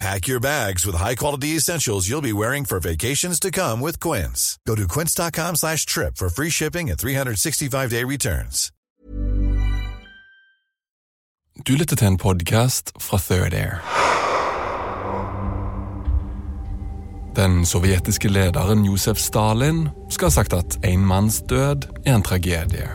Pack 0.00 0.28
your 0.28 0.40
bags 0.40 0.86
with 0.86 0.96
high-quality 0.96 1.56
essentials 1.56 2.08
you'll 2.08 2.22
be 2.22 2.32
wearing 2.32 2.64
for 2.64 2.80
vacations 2.80 3.38
to 3.38 3.50
come 3.50 3.82
with 3.82 4.00
Quince. 4.00 4.58
Go 4.66 4.74
to 4.74 4.88
quince.com 4.88 5.56
slash 5.56 5.84
trip 5.84 6.16
for 6.16 6.30
free 6.30 6.50
shipping 6.50 6.88
and 6.90 6.98
365-day 6.98 8.04
returns. 8.04 8.72
Du 11.66 11.72
lytter 11.76 11.96
til 11.96 12.06
en 12.06 12.18
podcast 12.18 12.92
fra 13.00 13.18
Third 13.18 13.52
Air. 13.52 13.82
Den 17.36 17.66
sovjetiske 17.66 18.28
lederen 18.28 18.84
Josef 18.84 19.18
Stalin 19.18 19.88
skal 20.10 20.30
ha 20.30 20.30
sagt 20.30 20.52
at 20.56 20.78
en 20.84 21.04
manns 21.06 21.42
død 21.48 21.84
er 22.06 22.14
en 22.14 22.22
tragedie, 22.22 22.88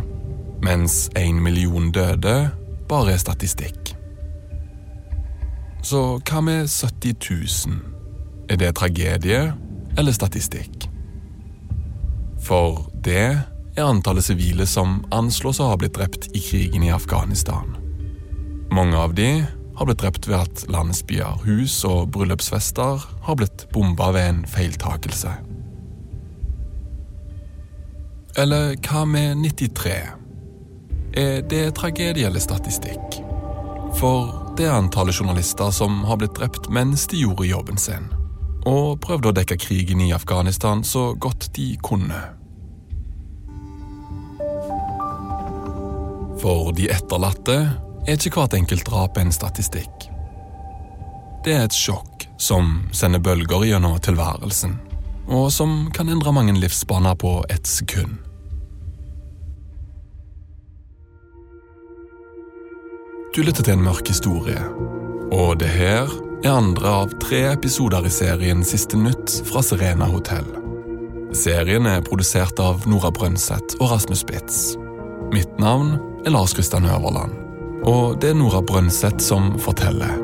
mens 0.63 1.09
en 1.15 1.43
million 1.43 1.91
døde 1.91 2.49
bare 2.89 3.11
er 3.13 3.17
statistikk. 3.21 3.84
Så 5.85 5.99
hva 6.25 6.39
med 6.41 6.69
70 6.69 7.13
000? 7.67 7.75
Er 8.49 8.57
det 8.57 8.71
tragedie 8.77 9.41
eller 9.97 10.13
statistikk? 10.17 10.87
For 12.41 12.87
det 13.05 13.19
er 13.21 13.83
antallet 13.85 14.25
sivile 14.25 14.65
som 14.65 15.03
anslås 15.13 15.59
å 15.61 15.67
ha 15.69 15.75
blitt 15.77 15.93
drept 15.93 16.31
i 16.33 16.41
krigen 16.41 16.87
i 16.87 16.89
Afghanistan. 16.93 17.75
Mange 18.73 18.97
av 18.97 19.13
de 19.13 19.29
har 19.75 19.85
blitt 19.85 20.01
drept 20.01 20.25
ved 20.25 20.39
at 20.39 20.63
landsbyer, 20.73 21.43
hus 21.45 21.75
og 21.85 22.09
bryllupsfester 22.15 23.05
har 23.27 23.37
blitt 23.37 23.67
bomba 23.75 24.09
ved 24.15 24.29
en 24.29 24.39
feiltakelse. 24.49 25.35
Eller 28.41 28.73
hva 28.81 29.05
med 29.05 29.37
93? 29.43 29.93
Er 31.13 31.45
det 31.45 31.75
tragedie 31.77 32.25
eller 32.25 32.41
statistikk? 32.41 33.21
For 34.01 34.44
det 34.57 34.71
antallet 34.71 35.15
journalister 35.15 35.71
som 35.71 36.03
har 36.03 36.17
blitt 36.17 36.35
drept 36.35 36.69
mens 36.69 37.07
de 37.07 37.17
gjorde 37.17 37.47
jobben 37.47 37.77
sin, 37.77 38.07
og 38.65 39.01
prøvde 39.03 39.29
å 39.31 39.35
dekke 39.35 39.57
krigen 39.59 40.01
i 40.01 40.13
Afghanistan 40.15 40.83
så 40.83 41.13
godt 41.13 41.49
de 41.55 41.73
kunne. 41.83 42.19
For 46.41 46.71
de 46.77 46.89
etterlatte 46.93 47.57
er 48.05 48.17
ikke 48.17 48.37
hvert 48.39 48.57
enkelt 48.57 48.85
drap 48.87 49.17
en 49.17 49.33
statistikk. 49.33 50.09
Det 51.45 51.53
er 51.53 51.67
et 51.67 51.75
sjokk 51.75 52.27
som 52.41 52.87
sender 52.93 53.23
bølger 53.23 53.67
gjennom 53.69 53.97
tilværelsen, 54.03 54.77
og 55.27 55.49
som 55.53 55.89
kan 55.93 56.09
endre 56.09 56.33
mange 56.35 56.55
livsbaner 56.57 57.17
på 57.19 57.37
ett 57.49 57.67
sekund. 57.67 58.24
Du 63.35 63.41
lytter 63.43 63.65
til 63.67 63.73
en 63.75 63.81
mørk 63.83 64.07
historie, 64.07 64.61
og 65.35 65.57
det 65.59 65.67
her 65.67 66.07
er 66.39 66.53
andre 66.53 66.91
av 67.01 67.15
tre 67.19 67.41
episoder 67.49 68.05
i 68.07 68.11
serien 68.13 68.61
Siste 68.63 68.95
nytt 68.95 69.33
fra 69.49 69.59
Serena 69.59 70.07
hotell. 70.07 70.47
Serien 71.35 71.83
er 71.91 72.05
produsert 72.07 72.61
av 72.63 72.85
Nora 72.87 73.11
Brøndseth 73.11 73.75
og 73.81 73.91
Rasmus 73.91 74.23
Spitz. 74.23 74.61
Mitt 75.35 75.59
navn 75.59 75.97
er 76.23 76.31
Lars 76.31 76.55
Kristian 76.55 76.87
Øverland, 76.87 77.35
og 77.83 78.21
det 78.23 78.31
er 78.31 78.39
Nora 78.39 78.63
Brøndseth 78.63 79.19
som 79.27 79.51
forteller. 79.59 80.15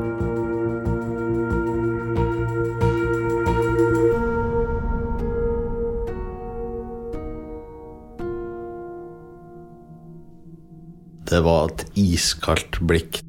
Det 11.32 11.40
var 11.40 11.70
et 11.70 11.86
iskaldt 11.96 12.76
blikk. 12.84 13.22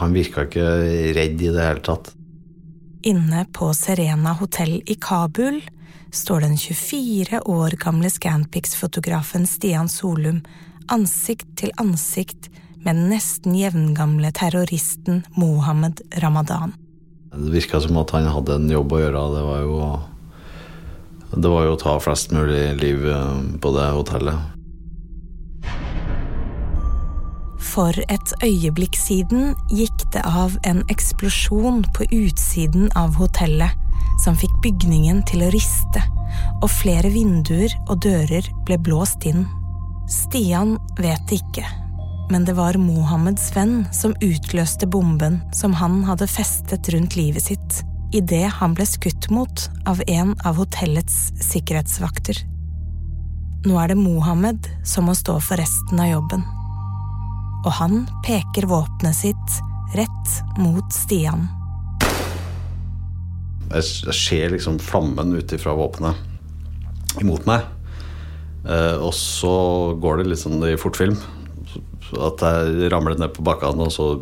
Han 0.00 0.14
virka 0.16 0.46
ikke 0.46 0.66
redd 1.16 1.42
i 1.44 1.50
det 1.52 1.66
hele 1.66 1.82
tatt. 1.84 2.14
Inne 3.04 3.44
på 3.52 3.68
Serena 3.76 4.32
hotell 4.38 4.78
i 4.88 4.96
Kabul 5.00 5.58
står 6.12 6.46
den 6.46 6.56
24 6.56 7.42
år 7.44 7.76
gamle 7.80 8.08
Scanpix-fotografen 8.12 9.44
Stian 9.48 9.90
Solum 9.92 10.40
ansikt 10.90 11.50
til 11.60 11.74
ansikt 11.80 12.48
med 12.80 12.96
den 12.96 13.10
nesten 13.12 13.58
jevngamle 13.58 14.32
terroristen 14.36 15.20
Mohammed 15.36 16.00
Ramadan. 16.22 16.72
Det 17.30 17.52
virka 17.52 17.80
som 17.84 17.98
at 18.00 18.14
han 18.16 18.30
hadde 18.32 18.56
en 18.56 18.72
jobb 18.72 18.96
å 18.96 19.02
gjøre. 19.02 19.26
Det 19.36 19.44
var 19.46 19.60
jo, 19.66 19.82
det 21.36 21.52
var 21.52 21.68
jo 21.68 21.76
å 21.76 21.82
ta 21.84 21.98
flest 22.02 22.32
mulig 22.34 22.64
liv 22.80 23.04
eh, 23.04 23.36
på 23.60 23.74
det 23.76 23.90
hotellet. 23.98 24.56
For 27.60 27.94
et 28.08 28.32
øyeblikk 28.42 28.96
siden 28.96 29.52
gikk 29.68 30.06
det 30.14 30.22
av 30.24 30.56
en 30.66 30.80
eksplosjon 30.92 31.82
på 31.94 32.06
utsiden 32.08 32.88
av 32.98 33.18
hotellet 33.20 33.76
som 34.24 34.36
fikk 34.36 34.52
bygningen 34.64 35.22
til 35.28 35.44
å 35.44 35.52
riste, 35.52 36.02
og 36.60 36.68
flere 36.72 37.12
vinduer 37.12 37.72
og 37.86 38.00
dører 38.04 38.48
ble 38.68 38.80
blåst 38.80 39.24
inn. 39.28 39.44
Stian 40.10 40.76
vet 40.98 41.36
ikke, 41.36 41.64
men 42.32 42.44
det 42.48 42.56
var 42.58 42.78
Mohammeds 42.80 43.50
venn 43.56 43.84
som 43.94 44.16
utløste 44.24 44.88
bomben 44.90 45.40
som 45.56 45.76
han 45.78 46.02
hadde 46.08 46.30
festet 46.30 46.90
rundt 46.94 47.16
livet 47.18 47.48
sitt 47.50 47.82
idet 48.16 48.48
han 48.58 48.72
ble 48.74 48.82
skutt 48.88 49.28
mot 49.30 49.68
av 49.86 50.00
en 50.10 50.32
av 50.42 50.58
hotellets 50.58 51.28
sikkerhetsvakter. 51.52 52.40
Nå 53.68 53.76
er 53.78 53.92
det 53.92 54.00
Mohammed 54.00 54.72
som 54.88 55.06
må 55.06 55.14
stå 55.14 55.38
for 55.44 55.60
resten 55.60 56.00
av 56.02 56.10
jobben 56.10 56.48
og 57.64 57.72
han 57.76 58.04
peker 58.26 58.68
våpenet 58.70 59.16
sitt 59.16 59.58
rett 59.96 60.36
mot 60.60 60.86
Stian. 60.94 61.48
Jeg 63.70 64.14
ser 64.16 64.50
liksom 64.54 64.80
flammen 64.82 65.34
ut 65.36 65.52
ifra 65.54 65.74
våpenet 65.78 67.20
imot 67.22 67.46
meg. 67.46 67.66
Eh, 68.66 68.96
og 68.98 69.12
så 69.16 69.54
går 70.00 70.20
det 70.20 70.30
litt 70.30 70.42
sånn 70.42 70.62
i 70.66 70.76
fortfilm. 70.80 71.16
At 72.18 72.42
jeg 72.42 72.90
ramler 72.90 73.18
ned 73.18 73.34
på 73.36 73.44
bakken 73.46 73.82
og 73.82 73.92
så 73.94 74.12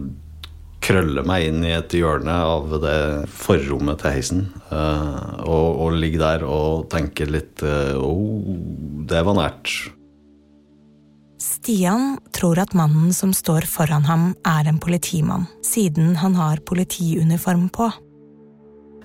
krøller 0.85 1.27
meg 1.27 1.49
inn 1.49 1.65
i 1.67 1.73
et 1.75 1.95
hjørne 1.97 2.33
av 2.33 2.71
det 2.83 2.99
forrommet 3.33 4.03
til 4.03 4.15
heisen. 4.15 4.45
Eh, 4.69 5.45
og, 5.45 5.69
og 5.85 5.97
ligger 5.97 6.25
der 6.25 6.49
og 6.49 6.89
tenker 6.93 7.31
litt 7.33 7.65
eh, 7.67 7.97
Å, 7.97 8.09
oh, 8.09 8.59
det 9.09 9.25
var 9.27 9.39
nært. 9.41 9.75
Stian 11.59 12.19
tror 12.31 12.61
at 12.63 12.75
mannen 12.79 13.11
som 13.13 13.33
står 13.35 13.67
foran 13.67 14.05
ham, 14.07 14.31
er 14.47 14.69
en 14.71 14.79
politimann, 14.79 15.49
siden 15.67 16.15
han 16.21 16.37
har 16.39 16.61
politiuniform 16.63 17.67
på. 17.75 17.89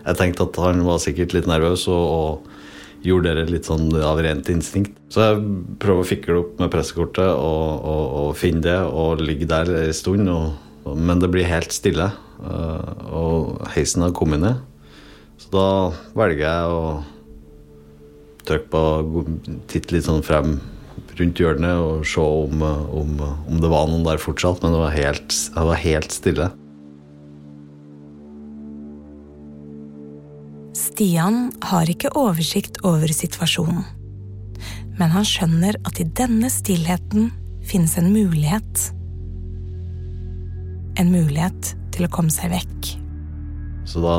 Jeg 0.03 0.19
tenkte 0.19 0.45
at 0.45 0.59
han 0.61 0.83
var 0.85 1.00
sikkert 1.01 1.33
litt 1.33 1.47
nervøs 1.50 1.88
og, 1.89 2.03
og 2.13 3.07
gjorde 3.07 3.33
det 3.39 3.47
litt 3.50 3.65
sånn 3.65 3.88
av 3.97 4.21
rent 4.21 4.51
instinkt. 4.53 4.94
Så 5.09 5.25
jeg 5.25 5.41
prøver 5.81 6.03
å 6.03 6.07
fikle 6.07 6.35
opp 6.44 6.61
med 6.61 6.69
pressekortet 6.75 7.31
og, 7.31 7.88
og, 7.89 8.03
og 8.19 8.29
finne 8.38 8.61
det 8.67 8.77
og 8.85 9.23
ligge 9.23 9.49
der 9.49 9.71
en 9.73 9.97
stund. 9.97 10.29
men 10.85 11.23
det 11.23 11.31
blir 11.33 11.49
helt 11.49 11.73
stille, 11.73 12.11
eh, 12.44 12.91
og 13.09 13.65
heisen 13.73 14.06
har 14.06 14.13
kommet 14.13 14.44
ned. 14.44 14.61
Så 15.41 15.49
da 15.56 15.67
velger 16.13 16.45
jeg 16.45 16.77
å 16.77 16.85
trykke 18.45 18.69
på 18.69 19.25
titte 19.71 19.97
litt 19.97 20.06
sånn 20.06 20.23
frem 20.23 20.59
rundt 21.19 21.40
hjørnet 21.40 21.78
og 21.78 22.06
se 22.07 22.22
om, 22.22 22.62
om, 22.63 23.16
om, 23.22 23.62
det 23.62 23.69
var 23.72 23.88
noen 23.90 24.06
der 24.06 24.22
fortsatt, 24.22 24.63
men 24.63 24.75
det 24.75 24.81
var 24.81 24.95
helt, 24.95 25.36
det 25.54 25.66
var 25.69 25.81
helt 25.81 26.16
stille. 26.16 26.50
Stian 30.78 31.48
har 31.69 31.90
ikke 31.90 32.13
oversikt 32.18 32.81
over 32.86 33.13
situasjonen. 33.13 33.86
Men 35.00 35.13
han 35.13 35.25
skjønner 35.25 35.80
at 35.90 35.98
i 36.01 36.06
denne 36.06 36.50
stillheten 36.54 37.31
finnes 37.66 37.95
en 37.98 38.12
mulighet. 38.13 38.90
En 41.01 41.10
mulighet 41.13 41.74
til 41.94 42.06
å 42.06 42.12
komme 42.13 42.34
seg 42.34 42.54
vekk. 42.54 42.92
Så 43.90 44.04
da 44.04 44.18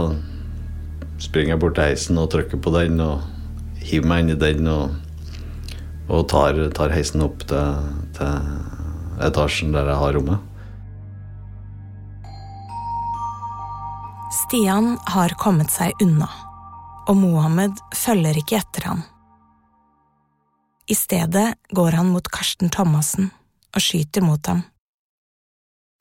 springer 1.23 1.55
jeg 1.55 1.63
bort 1.63 1.79
til 1.79 1.93
heisen 1.93 2.19
og 2.19 2.33
trykker 2.35 2.59
på 2.63 2.75
den 2.75 2.99
og 3.03 3.23
hiver 3.85 4.09
meg 4.11 4.25
inn 4.25 4.35
i 4.35 4.41
den 4.41 4.69
og, 4.71 4.97
og 6.09 6.27
tar, 6.29 6.59
tar, 6.77 6.93
heisen 6.93 7.25
opp 7.25 7.47
til, 7.49 7.87
til 8.17 9.23
etasjen 9.25 9.73
der 9.75 9.89
jeg 9.89 10.01
har 10.03 10.19
rommet. 10.19 10.51
Stian 14.35 14.95
har 15.09 15.33
kommet 15.41 15.73
seg 15.73 15.95
unna, 16.05 16.29
og 17.09 17.17
Mohammed 17.17 17.81
følger 17.97 18.37
ikke 18.41 18.59
etter 18.61 18.89
han. 18.91 19.03
I 20.91 20.97
stedet 20.99 21.47
går 21.73 21.97
han 21.97 22.11
mot 22.13 22.29
Karsten 22.29 22.69
Thomassen 22.69 23.31
og 23.75 23.81
skyter 23.81 24.25
mot 24.27 24.45
ham. 24.51 24.61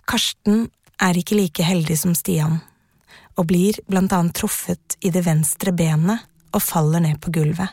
Karsten 0.09 0.67
er 1.01 1.17
ikke 1.17 1.37
like 1.39 1.63
heldig 1.63 1.95
som 2.01 2.15
Stian, 2.17 2.59
og 3.39 3.47
blir 3.49 3.79
blant 3.87 4.11
annet 4.13 4.35
truffet 4.35 4.97
i 5.01 5.13
det 5.13 5.23
venstre 5.25 5.71
benet 5.71 6.25
og 6.53 6.61
faller 6.61 7.01
ned 7.05 7.21
på 7.23 7.31
gulvet. 7.33 7.71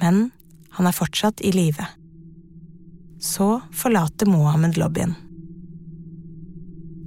Men 0.00 0.30
han 0.76 0.88
er 0.88 0.96
fortsatt 0.96 1.42
i 1.44 1.52
live. 1.54 1.86
Så 3.22 3.60
forlater 3.76 4.26
Mohammed 4.26 4.78
lobbyen. 4.80 5.14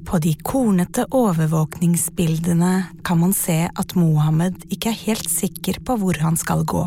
På 0.05 0.19
de 0.21 0.35
kornete 0.45 1.07
overvåkningsbildene 1.11 2.73
kan 3.03 3.19
man 3.19 3.33
se 3.33 3.65
at 3.67 3.95
Mohammed 3.97 4.67
ikke 4.69 4.91
er 4.91 5.01
helt 5.07 5.29
sikker 5.31 5.81
på 5.85 5.97
hvor 6.01 6.19
han 6.21 6.37
skal 6.37 6.61
gå. 6.63 6.83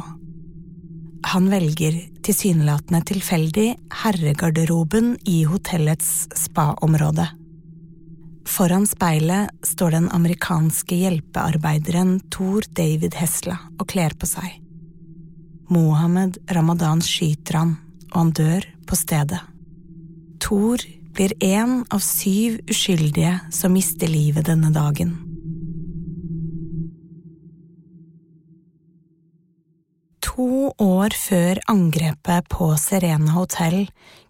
Han 1.28 1.50
velger 1.50 1.98
tilsynelatende 2.24 3.02
tilfeldig 3.10 3.66
herregarderoben 4.04 5.16
i 5.26 5.42
hotellets 5.50 6.28
spa-område. 6.38 7.26
Foran 8.48 8.86
speilet 8.88 9.50
står 9.66 9.98
den 9.98 10.08
amerikanske 10.14 10.96
hjelpearbeideren 11.02 12.16
Thor 12.32 12.64
David 12.70 13.18
Hesla 13.18 13.58
og 13.76 13.90
kler 13.92 14.14
på 14.16 14.30
seg. 14.30 14.62
Mohammed 15.68 16.38
Ramadan 16.50 17.02
skyter 17.04 17.60
han, 17.60 17.76
og 18.12 18.18
han 18.20 18.34
dør 18.36 18.68
på 18.88 18.96
stedet. 18.96 19.40
Thor 20.40 20.80
blir 21.12 21.34
en 21.44 21.82
av 21.92 22.00
syv 22.04 22.60
uskyldige 22.70 23.34
som 23.52 23.74
mister 23.76 24.08
livet 24.08 24.46
denne 24.48 24.70
dagen. 24.72 25.16
To 30.24 30.70
år 30.78 31.12
før 31.18 31.58
angrepet 31.68 32.46
på 32.52 32.70
Serena 32.78 33.34
hotell 33.34 33.88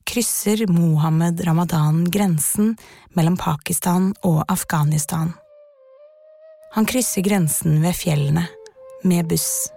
krysser 0.08 0.64
Mohammed 0.72 1.42
Ramadan 1.44 2.06
grensen 2.08 2.72
mellom 3.12 3.36
Pakistan 3.36 4.14
og 4.24 4.40
Afghanistan. 4.48 5.34
Han 6.72 6.88
krysser 6.88 7.22
grensen 7.24 7.82
ved 7.84 7.96
fjellene, 7.96 8.46
med 9.04 9.28
buss. 9.28 9.68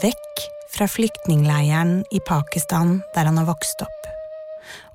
Vekk 0.00 0.46
fra 0.72 0.88
flyktningleiren 0.88 2.04
i 2.10 2.20
Pakistan 2.20 3.02
der 3.14 3.28
han 3.28 3.36
har 3.36 3.44
vokst 3.50 3.82
opp, 3.84 4.06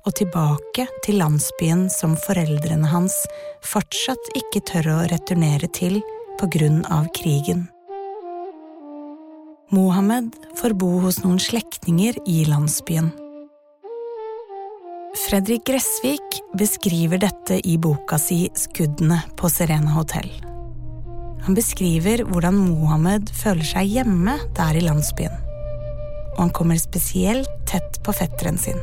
og 0.02 0.14
tilbake 0.18 0.88
til 1.06 1.20
landsbyen 1.22 1.86
som 1.92 2.16
foreldrene 2.18 2.90
hans 2.90 3.20
fortsatt 3.62 4.32
ikke 4.40 4.64
tør 4.72 4.90
å 4.96 4.98
returnere 5.12 5.70
til 5.70 6.00
på 6.40 6.50
grunn 6.50 6.82
av 6.90 7.06
krigen. 7.14 7.68
Mohammed 9.70 10.34
får 10.58 10.74
bo 10.80 10.90
hos 11.04 11.22
noen 11.22 11.38
slektninger 11.38 12.18
i 12.26 12.42
landsbyen. 12.48 13.12
Fredrik 15.28 15.66
Gressvik 15.68 16.42
beskriver 16.58 17.20
dette 17.22 17.60
i 17.68 17.78
boka 17.78 18.18
si 18.22 18.46
Skuddene 18.56 19.22
på 19.36 19.50
Serena 19.52 19.94
hotell. 19.98 20.30
Han 21.46 21.56
beskriver 21.56 22.24
hvordan 22.28 22.58
Mohammed 22.60 23.30
føler 23.36 23.64
seg 23.64 23.92
hjemme 23.94 24.34
der 24.56 24.78
i 24.78 24.84
landsbyen. 24.84 25.34
Og 26.34 26.44
han 26.44 26.54
kommer 26.54 26.78
spesielt 26.80 27.50
tett 27.68 28.00
på 28.04 28.14
fetteren 28.14 28.58
sin. 28.60 28.78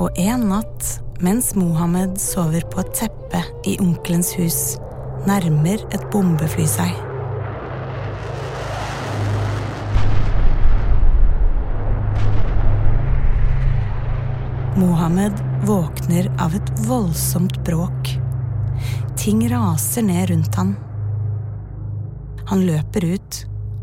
Og 0.00 0.16
en 0.18 0.48
natt, 0.50 0.96
mens 1.20 1.52
Mohammed 1.58 2.16
sover 2.20 2.64
på 2.72 2.80
et 2.82 2.94
teppe 3.02 3.44
i 3.68 3.76
onkelens 3.82 4.32
hus, 4.38 4.60
nærmer 5.28 5.82
et 5.92 6.06
bombefly 6.12 6.64
seg. 6.70 6.96
Mohammed 14.80 15.36
våkner 15.68 16.30
av 16.40 16.54
et 16.56 16.76
voldsomt 16.88 17.58
bråk. 17.66 18.14
Ting 19.20 19.42
raser 19.52 20.08
ned 20.08 20.30
rundt 20.30 20.56
han. 20.56 20.78
Han 22.50 22.64
løper 22.66 23.04
ut 23.14 23.40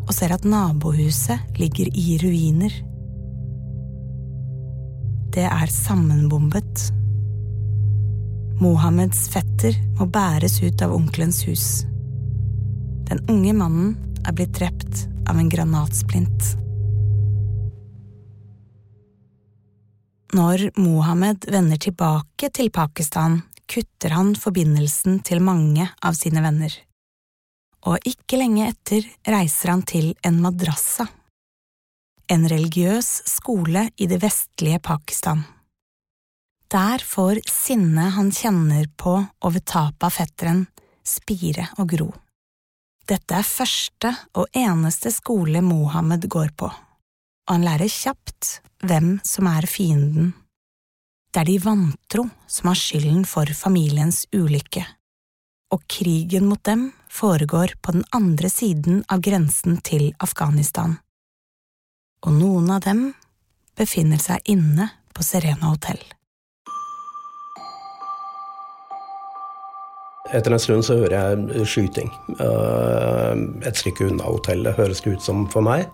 og 0.08 0.14
ser 0.16 0.34
at 0.36 0.46
nabohuset 0.48 1.60
ligger 1.60 1.88
i 1.88 2.18
ruiner. 2.20 2.74
Det 5.32 5.46
er 5.48 5.72
sammenbombet. 5.72 6.88
Mohammeds 8.60 9.28
fetter 9.32 9.76
må 10.00 10.08
bæres 10.12 10.58
ut 10.64 10.82
av 10.84 10.96
onkelens 10.96 11.44
hus. 11.48 11.68
Den 13.08 13.22
unge 13.32 13.54
mannen 13.56 13.94
er 14.28 14.36
blitt 14.36 14.56
drept 14.58 15.06
av 15.30 15.38
en 15.40 15.52
granatsplint. 15.52 16.56
Når 20.36 20.66
Mohammed 20.76 21.48
vender 21.54 21.80
tilbake 21.80 22.50
til 22.52 22.68
Pakistan, 22.74 23.40
kutter 23.68 24.16
han 24.18 24.36
forbindelsen 24.36 25.22
til 25.24 25.40
mange 25.44 25.88
av 26.04 26.20
sine 26.20 26.44
venner. 26.44 26.74
Og 27.86 28.02
ikke 28.10 28.40
lenge 28.42 28.70
etter 28.72 29.06
reiser 29.30 29.72
han 29.72 29.84
til 29.88 30.10
en 30.26 30.40
madrassa, 30.42 31.06
en 32.28 32.48
religiøs 32.50 33.12
skole 33.30 33.86
i 33.96 34.08
det 34.10 34.18
vestlige 34.24 34.80
Pakistan. 34.84 35.46
Der 36.68 37.00
får 37.00 37.40
sinnet 37.48 38.18
han 38.18 38.34
kjenner 38.36 38.90
på 38.98 39.14
over 39.22 39.64
tapet 39.64 40.10
av 40.10 40.18
fetteren, 40.18 40.66
spire 41.06 41.70
og 41.78 41.94
gro. 41.94 42.10
Dette 43.08 43.38
er 43.38 43.48
første 43.48 44.12
og 44.36 44.52
eneste 44.52 45.14
skole 45.16 45.62
Mohammed 45.64 46.28
går 46.28 46.52
på 46.60 46.74
og 47.48 47.56
han 47.56 47.64
lærer 47.64 47.88
kjapt 47.88 48.58
hvem 48.84 49.18
som 49.26 49.48
er 49.50 49.66
fienden. 49.72 50.34
Det 51.32 51.42
er 51.42 51.48
de 51.48 51.58
vantro 51.64 52.26
som 52.48 52.70
har 52.72 52.80
skylden 52.80 53.24
for 53.28 53.48
familiens 53.56 54.26
ulykke, 54.36 54.84
og 55.72 55.84
krigen 55.92 56.48
mot 56.50 56.64
dem 56.68 56.90
foregår 57.10 57.74
på 57.82 57.92
den 57.92 58.04
andre 58.16 58.50
siden 58.50 59.04
av 59.08 59.22
grensen 59.26 59.80
til 59.84 60.12
Afghanistan. 60.20 60.98
Og 62.26 62.34
noen 62.34 62.70
av 62.74 62.84
dem 62.86 63.10
befinner 63.78 64.22
seg 64.22 64.42
inne 64.50 64.90
på 65.14 65.26
Serena 65.26 65.74
hotell. 65.74 66.02
Etter 70.36 70.52
en 70.52 70.60
stund 70.60 70.84
så 70.84 70.98
hører 71.00 71.16
jeg 71.16 71.68
skyting. 71.72 72.10
Eh, 72.36 73.46
et 73.70 73.80
stykke 73.80 74.10
unna 74.10 74.28
hotellet, 74.28 74.76
høres 74.76 75.02
det 75.04 75.16
ut 75.16 75.24
som 75.24 75.46
for 75.54 75.64
meg. 75.64 75.88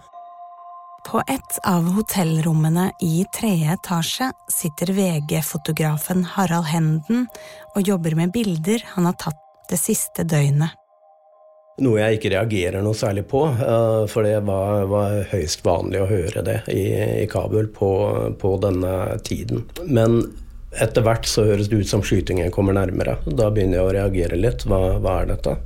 På 1.03 1.19
et 1.27 1.57
av 1.67 1.85
hotellrommene 1.97 2.87
i 3.03 3.25
tredje 3.35 3.75
etasje 3.75 4.29
sitter 4.49 4.93
VG-fotografen 4.95 6.23
Harald 6.33 6.69
Henden 6.71 7.27
og 7.75 7.83
jobber 7.83 8.15
med 8.17 8.31
bilder 8.33 8.85
han 8.95 9.09
har 9.09 9.17
tatt 9.19 9.41
det 9.69 9.81
siste 9.81 10.23
døgnet. 10.23 10.71
Noe 11.81 11.97
jeg 11.97 12.19
ikke 12.19 12.29
reagerer 12.35 12.83
noe 12.85 12.93
særlig 12.93 13.23
på, 13.31 13.47
eh, 13.49 14.03
for 14.11 14.27
det 14.27 14.43
var, 14.45 14.83
var 14.91 15.23
høyst 15.31 15.63
vanlig 15.65 16.03
å 16.03 16.09
høre 16.09 16.43
det 16.45 16.59
i, 16.69 16.83
i 17.23 17.27
Kabul 17.29 17.65
på, 17.73 17.89
på, 18.37 18.51
denne 18.61 19.17
tiden. 19.25 19.63
Men 19.89 20.19
etter 20.77 21.01
hvert 21.05 21.25
så 21.29 21.47
høres 21.47 21.71
det 21.71 21.79
ut 21.81 21.89
som 21.89 22.03
skytingen 22.05 22.53
kommer 22.53 22.77
nærmere. 22.77 23.17
Da 23.25 23.49
begynner 23.49 23.79
jeg 23.79 23.87
å 23.87 23.95
reagere 23.95 24.37
litt. 24.37 24.67
Hva, 24.69 24.99
hva 25.01 25.21
er 25.23 25.31
dette? 25.33 25.57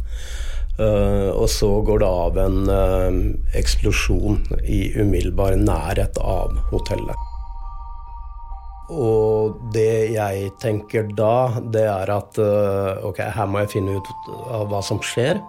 Uh, 0.77 1.33
og 1.33 1.47
så 1.49 1.71
går 1.81 2.03
det 2.03 2.07
av 2.07 2.35
en 2.37 2.57
uh, 2.69 3.15
eksplosjon 3.57 4.43
i 4.63 4.91
umiddelbar 4.95 5.57
nærhet 5.59 6.19
av 6.21 6.53
hotellet. 6.69 7.23
Og 8.93 9.57
det 9.73 10.13
jeg 10.13 10.53
tenker 10.61 11.09
da, 11.17 11.57
det 11.73 11.83
er 11.91 12.11
at 12.13 12.37
ok, 13.03 13.17
her 13.35 13.49
må 13.51 13.65
jeg 13.65 13.73
finne 13.73 13.97
ut 13.97 14.29
av 14.55 14.69
hva 14.71 14.79
som 14.85 15.01
skjer, 15.03 15.41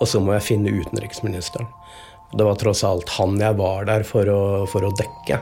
og 0.00 0.08
så 0.10 0.20
må 0.20 0.34
jeg 0.36 0.48
finne 0.48 0.74
utenriksministeren. 0.74 1.68
Det 2.34 2.46
var 2.46 2.58
tross 2.58 2.82
alt 2.86 3.12
han 3.18 3.36
jeg 3.38 3.56
var 3.58 3.86
der 3.86 4.06
for 4.06 4.28
å, 4.30 4.40
for 4.70 4.86
å 4.86 4.94
dekke. 4.98 5.38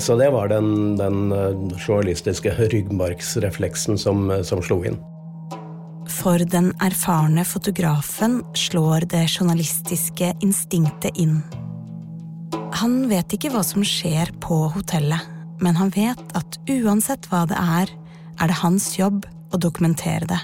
Så 0.00 0.16
det 0.18 0.30
var 0.34 0.48
den, 0.50 0.96
den 0.98 1.28
journalistiske 1.78 2.50
ryggmargsrefleksen 2.72 4.00
som, 4.00 4.26
som 4.42 4.62
slo 4.64 4.80
inn. 4.88 4.96
For 6.10 6.40
den 6.50 6.72
erfarne 6.82 7.44
fotografen 7.46 8.40
slår 8.58 9.06
det 9.12 9.26
journalistiske 9.28 10.32
instinktet 10.42 11.20
inn. 11.20 11.38
Han 12.80 13.04
vet 13.10 13.36
ikke 13.36 13.52
hva 13.54 13.62
som 13.66 13.84
skjer 13.86 14.32
på 14.42 14.64
hotellet, 14.74 15.30
men 15.62 15.78
han 15.78 15.92
vet 15.94 16.34
at 16.34 16.58
uansett 16.66 17.28
hva 17.30 17.44
det 17.50 17.60
er, 17.60 17.92
er 18.42 18.50
det 18.50 18.60
hans 18.64 18.90
jobb 18.98 19.22
å 19.54 19.60
dokumentere 19.62 20.26
det. 20.26 20.42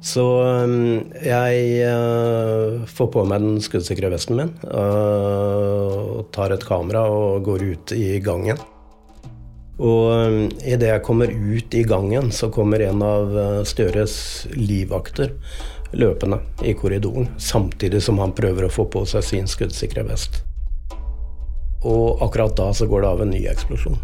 Så 0.00 0.24
um, 0.64 1.12
jeg 1.20 1.84
uh, 1.84 2.80
får 2.88 3.08
på 3.12 3.24
meg 3.28 3.42
den 3.44 3.58
skuddsikre 3.60 4.08
vesten 4.08 4.38
min, 4.38 4.52
uh, 4.64 6.22
tar 6.32 6.54
et 6.54 6.64
kamera 6.64 7.04
og 7.12 7.44
går 7.44 7.66
ut 7.74 7.92
i 7.92 8.16
gangen. 8.24 8.56
Og 9.76 10.06
um, 10.08 10.38
idet 10.64 10.88
jeg 10.94 11.04
kommer 11.04 11.28
ut 11.28 11.76
i 11.76 11.84
gangen, 11.84 12.32
så 12.32 12.48
kommer 12.52 12.80
en 12.86 13.04
av 13.04 13.36
uh, 13.36 13.60
Støres 13.68 14.16
livvakter 14.56 15.36
løpende 15.92 16.40
i 16.64 16.72
korridoren, 16.72 17.28
samtidig 17.36 18.00
som 18.00 18.22
han 18.24 18.32
prøver 18.32 18.68
å 18.68 18.72
få 18.72 18.88
på 18.88 19.04
seg 19.10 19.26
sin 19.26 19.52
skuddsikre 19.52 20.06
vest. 20.08 20.46
Og 21.84 22.22
akkurat 22.24 22.56
da 22.56 22.72
så 22.76 22.88
går 22.88 23.04
det 23.04 23.10
av 23.10 23.24
en 23.24 23.34
ny 23.34 23.40
eksplosjon. 23.50 23.96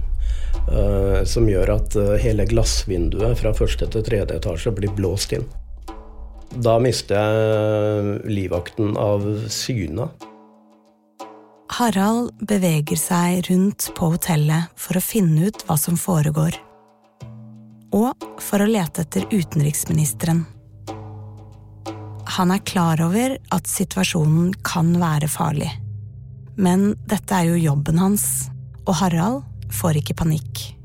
Som 1.28 1.46
gjør 1.46 1.70
at 1.76 1.94
hele 2.18 2.46
glassvinduet 2.48 3.36
fra 3.38 3.52
første 3.54 3.86
til 3.92 4.02
tredje 4.02 4.40
etasje 4.40 4.72
blir 4.74 4.90
blåst 4.96 5.36
inn. 5.36 5.44
Da 6.54 6.78
mister 6.80 7.18
jeg 7.18 8.20
livvakten 8.30 8.96
av 9.00 9.24
syne. 9.52 10.08
Harald 11.76 12.30
beveger 12.46 12.96
seg 12.96 13.48
rundt 13.50 13.90
på 13.96 14.12
hotellet 14.14 14.70
for 14.78 14.96
å 14.96 15.04
finne 15.04 15.50
ut 15.50 15.64
hva 15.66 15.76
som 15.80 15.98
foregår. 16.00 16.54
Og 17.96 18.28
for 18.42 18.62
å 18.62 18.68
lete 18.70 19.04
etter 19.04 19.26
utenriksministeren. 19.32 20.44
Han 22.36 22.52
er 22.52 22.64
klar 22.68 23.00
over 23.04 23.36
at 23.54 23.68
situasjonen 23.70 24.54
kan 24.66 24.94
være 25.00 25.28
farlig. 25.30 25.70
Men 26.56 26.94
dette 27.08 27.36
er 27.36 27.50
jo 27.50 27.60
jobben 27.72 28.00
hans, 28.00 28.48
og 28.86 28.96
Harald 29.02 29.44
får 29.72 30.00
ikke 30.00 30.16
panikk. 30.22 30.75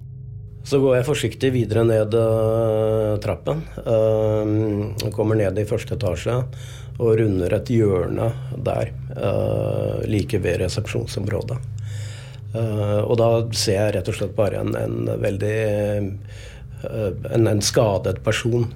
Så 0.72 0.80
går 0.80 1.02
jeg 1.02 1.04
forsiktig 1.04 1.50
videre 1.52 1.82
ned 1.84 2.14
uh, 2.16 3.18
trappen. 3.20 3.60
Uh, 3.84 5.10
kommer 5.12 5.36
ned 5.36 5.58
i 5.60 5.68
første 5.68 5.98
etasje 5.98 6.38
og 7.02 7.18
runder 7.20 7.58
et 7.58 7.72
hjørne 7.74 8.30
der, 8.64 8.94
uh, 9.18 10.00
like 10.08 10.40
ved 10.40 10.62
resepsjonsområdet. 10.64 11.60
og 12.52 13.14
da 13.16 13.28
ser 13.56 13.78
jeg 13.78 13.94
rett 13.96 14.10
og 14.12 14.16
slett 14.18 14.34
bare 14.36 14.60
en, 14.60 14.74
en 14.76 15.08
veldig 15.22 15.54
en, 17.32 17.48
en, 17.48 17.62
skadet 17.64 18.20
person 18.26 18.68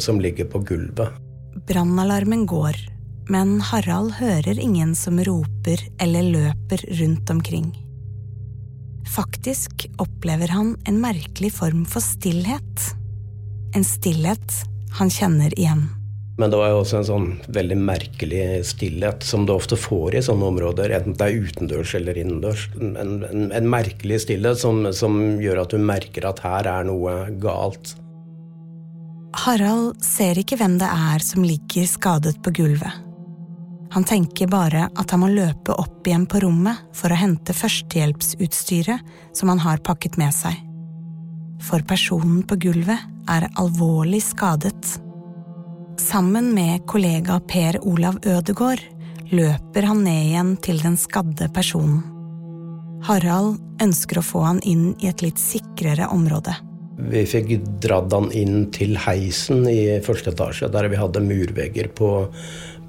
som 0.00 0.22
ligger 0.24 0.48
på 0.48 0.62
gulvet. 0.64 1.20
Brannalarmen 1.68 2.46
går, 2.48 2.80
men 3.28 3.58
Harald 3.60 4.16
hører 4.22 4.56
ingen 4.56 4.96
som 4.96 5.20
roper 5.20 5.84
eller 6.00 6.32
løper 6.32 6.88
rundt 6.96 7.36
omkring. 7.36 7.74
Faktisk 9.14 9.86
opplever 10.02 10.48
han 10.48 10.76
en 10.88 11.00
merkelig 11.00 11.52
form 11.54 11.84
for 11.86 12.02
stillhet. 12.02 12.88
En 13.74 13.84
stillhet 13.86 14.64
han 14.98 15.10
kjenner 15.10 15.54
igjen. 15.58 15.86
Men 16.38 16.50
det 16.50 16.58
var 16.58 16.72
jo 16.72 16.80
også 16.80 16.96
en 16.98 17.06
sånn 17.06 17.26
veldig 17.54 17.76
merkelig 17.78 18.64
stillhet 18.66 19.22
som 19.22 19.44
du 19.46 19.52
ofte 19.54 19.78
får 19.78 20.16
i 20.18 20.22
sånne 20.26 20.48
områder, 20.50 20.96
enten 20.96 21.14
det 21.18 21.28
er 21.28 21.46
utendørs 21.46 21.94
eller 21.94 22.18
innendørs. 22.18 22.66
En, 22.80 22.96
en, 22.98 23.44
en 23.54 23.68
merkelig 23.70 24.24
stillhet 24.24 24.58
som, 24.58 24.82
som 24.90 25.20
gjør 25.42 25.62
at 25.62 25.76
du 25.76 25.78
merker 25.78 26.26
at 26.26 26.42
her 26.42 26.66
er 26.72 26.90
noe 26.90 27.14
galt. 27.42 27.94
Harald 29.44 30.02
ser 30.02 30.38
ikke 30.42 30.58
hvem 30.58 30.78
det 30.82 30.90
er 30.90 31.22
som 31.22 31.46
ligger 31.46 31.86
skadet 31.90 32.40
på 32.42 32.54
gulvet. 32.58 33.13
Han 33.94 34.04
tenker 34.04 34.50
bare 34.50 34.88
at 34.98 35.12
han 35.14 35.22
må 35.22 35.28
løpe 35.30 35.74
opp 35.78 36.06
igjen 36.08 36.26
på 36.26 36.40
rommet 36.42 36.80
for 36.98 37.14
å 37.14 37.18
hente 37.18 37.54
førstehjelpsutstyret 37.54 39.36
som 39.38 39.52
han 39.52 39.62
har 39.62 39.82
pakket 39.86 40.18
med 40.18 40.34
seg. 40.34 40.56
For 41.62 41.84
personen 41.86 42.42
på 42.42 42.58
gulvet 42.66 43.04
er 43.30 43.46
alvorlig 43.54 44.20
skadet. 44.26 44.96
Sammen 46.02 46.50
med 46.56 46.82
kollega 46.90 47.38
Per 47.46 47.78
Olav 47.86 48.18
Ødegård 48.26 48.82
løper 49.30 49.86
han 49.86 50.02
ned 50.04 50.26
igjen 50.26 50.52
til 50.66 50.82
den 50.82 50.98
skadde 50.98 51.48
personen. 51.54 52.02
Harald 53.06 53.60
ønsker 53.84 54.18
å 54.18 54.26
få 54.26 54.42
han 54.48 54.62
inn 54.66 54.92
i 54.98 55.10
et 55.10 55.22
litt 55.22 55.38
sikrere 55.38 56.10
område. 56.10 56.54
Vi 56.94 57.24
fikk 57.26 57.56
dratt 57.82 58.12
han 58.14 58.30
inn 58.34 58.68
til 58.74 58.94
heisen 58.98 59.64
i 59.70 59.98
første 60.04 60.30
etasje, 60.34 60.70
der 60.72 60.88
vi 60.90 60.98
hadde 60.98 61.22
murvegger 61.24 61.90
på, 61.94 62.10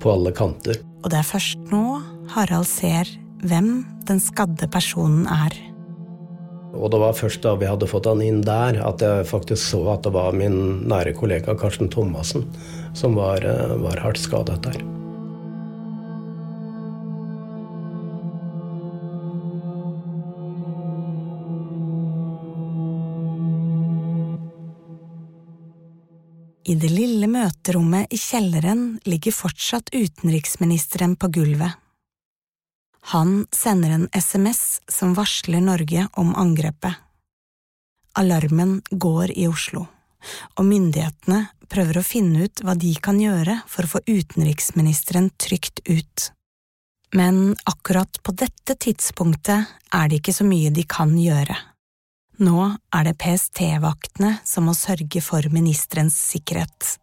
på 0.01 0.13
alle 0.15 0.33
kanter. 0.35 0.81
Og 1.03 1.11
det 1.13 1.21
er 1.21 1.27
først 1.27 1.71
nå 1.71 1.99
Harald 2.33 2.67
ser 2.69 3.09
hvem 3.45 3.85
den 4.09 4.21
skadde 4.21 4.67
personen 4.71 5.27
er. 5.29 5.53
Og 6.75 6.89
det 6.91 6.99
var 6.99 7.15
først 7.15 7.43
da 7.45 7.53
vi 7.55 7.69
hadde 7.69 7.87
fått 7.87 8.09
han 8.09 8.23
inn 8.23 8.41
der, 8.43 8.81
at 8.83 9.03
jeg 9.03 9.29
faktisk 9.29 9.61
så 9.63 9.79
at 9.93 10.03
det 10.03 10.11
var 10.15 10.35
min 10.35 10.87
nære 10.89 11.15
kollega 11.15 11.55
Karsten 11.59 11.91
Thomassen 11.91 12.43
som 12.95 13.15
var, 13.15 13.45
eh, 13.45 13.75
var 13.79 14.01
hardt 14.03 14.19
skadet 14.19 14.61
der. 14.65 14.81
I 26.65 26.73
det 26.81 26.89
lille 26.89 27.27
møterommet 27.29 28.13
i 28.13 28.17
kjelleren 28.17 28.95
ligger 29.05 29.35
fortsatt 29.37 29.91
utenriksministeren 29.93 31.13
på 31.15 31.29
gulvet. 31.37 31.75
Han 33.13 33.43
sender 33.53 33.93
en 33.93 34.07
SMS 34.09 34.79
som 34.89 35.13
varsler 35.13 35.61
Norge 35.61 36.07
om 36.17 36.33
angrepet. 36.35 36.95
Alarmen 38.17 38.79
går 38.89 39.35
i 39.37 39.45
Oslo, 39.45 39.83
og 40.57 40.65
myndighetene 40.65 41.43
prøver 41.69 41.99
å 41.99 42.07
finne 42.07 42.47
ut 42.47 42.63
hva 42.65 42.73
de 42.73 42.95
kan 42.97 43.19
gjøre 43.21 43.59
for 43.69 43.85
å 43.85 43.91
få 43.93 44.01
utenriksministeren 44.07 45.29
trygt 45.37 45.83
ut. 45.85 46.31
Men 47.13 47.53
akkurat 47.69 48.23
på 48.25 48.33
dette 48.33 48.73
tidspunktet 48.73 49.69
er 49.93 50.09
det 50.09 50.23
ikke 50.23 50.33
så 50.33 50.47
mye 50.47 50.73
de 50.73 50.87
kan 50.89 51.13
gjøre. 51.13 51.59
Nå 52.39 52.59
er 52.91 53.05
det 53.07 53.15
PST-vaktene 53.21 54.33
som 54.43 54.67
må 54.67 54.73
sørge 54.75 55.21
for 55.23 55.45
ministerens 55.53 56.17
sikkerhet. 56.33 56.97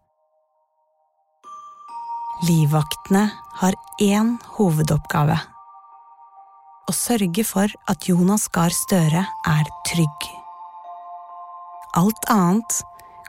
Livvaktene 2.45 3.31
har 3.63 3.79
én 4.03 4.37
hovedoppgave– 4.59 5.39
å 6.91 6.93
sørge 6.93 7.45
for 7.47 7.71
at 7.89 8.09
Jonas 8.11 8.49
Gahr 8.53 8.75
Støre 8.75 9.23
er 9.49 9.69
trygg. 9.89 10.27
Alt 11.97 12.29
annet 12.33 12.81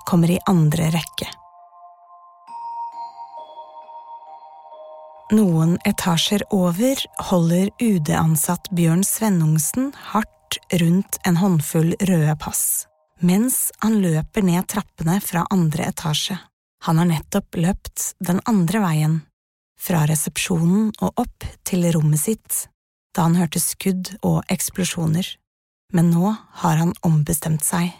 kommer 0.09 0.31
i 0.33 0.39
andre 0.49 0.89
rekke. 0.91 1.29
Noen 5.33 5.77
etasjer 5.87 6.43
over 6.53 6.99
holder 7.29 7.71
UD-ansatt 7.81 8.67
Bjørn 8.75 9.05
Svennungsen 9.07 9.93
hardt 10.11 10.42
rundt 10.81 11.19
en 11.27 11.37
håndfull 11.41 11.93
røde 11.99 12.35
pass, 12.41 12.87
mens 13.19 13.69
han 13.83 13.99
løper 14.03 14.45
ned 14.45 14.67
trappene 14.71 15.19
fra 15.23 15.45
andre 15.53 15.89
etasje. 15.91 16.37
Han 16.83 16.99
har 16.99 17.09
nettopp 17.09 17.55
løpt 17.55 18.09
den 18.19 18.41
andre 18.49 18.83
veien, 18.83 19.21
fra 19.79 20.03
resepsjonen 20.07 20.91
og 21.03 21.23
opp 21.23 21.47
til 21.67 21.87
rommet 21.95 22.21
sitt, 22.21 22.65
da 23.15 23.27
han 23.27 23.37
hørte 23.39 23.61
skudd 23.63 24.13
og 24.21 24.43
eksplosjoner, 24.51 25.27
men 25.93 26.11
nå 26.11 26.35
har 26.63 26.79
han 26.81 26.93
ombestemt 27.05 27.63
seg. 27.67 27.91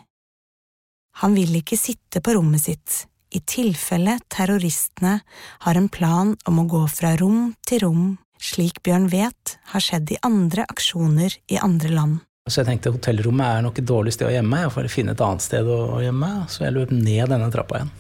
Han 1.22 1.36
vil 1.38 1.54
ikke 1.60 1.78
sitte 1.78 2.24
på 2.24 2.34
rommet 2.36 2.66
sitt 2.66 3.04
i 3.34 3.42
tilfelle 3.50 4.20
terroristene 4.30 5.18
har 5.66 5.78
en 5.78 5.90
plan 5.90 6.36
om 6.50 6.60
å 6.62 6.68
gå 6.70 6.84
fra 6.92 7.16
rom 7.18 7.54
til 7.66 7.84
rom, 7.86 8.04
slik 8.38 8.82
Bjørn 8.86 9.08
vet 9.10 9.58
har 9.72 9.84
skjedd 9.84 10.14
i 10.14 10.22
andre 10.28 10.68
aksjoner 10.70 11.38
i 11.50 11.58
andre 11.58 11.94
land. 11.94 12.20
Så 12.50 12.60
jeg 12.60 12.68
tenkte 12.68 12.92
hotellrommet 12.92 13.46
er 13.48 13.62
nok 13.64 13.78
et 13.80 13.88
dårlig 13.88 14.12
sted 14.18 14.28
å 14.28 14.34
gjemme 14.34 14.66
jeg 14.66 14.72
får 14.76 14.88
finne 14.92 15.14
et 15.16 15.22
annet 15.24 15.44
sted 15.46 15.68
å 15.72 16.02
gjemme. 16.04 16.32
Så 16.52 16.66
jeg 16.66 16.76
løp 16.76 16.92
ned 16.92 17.32
denne 17.32 17.48
trappa 17.54 17.80
igjen. 17.80 17.94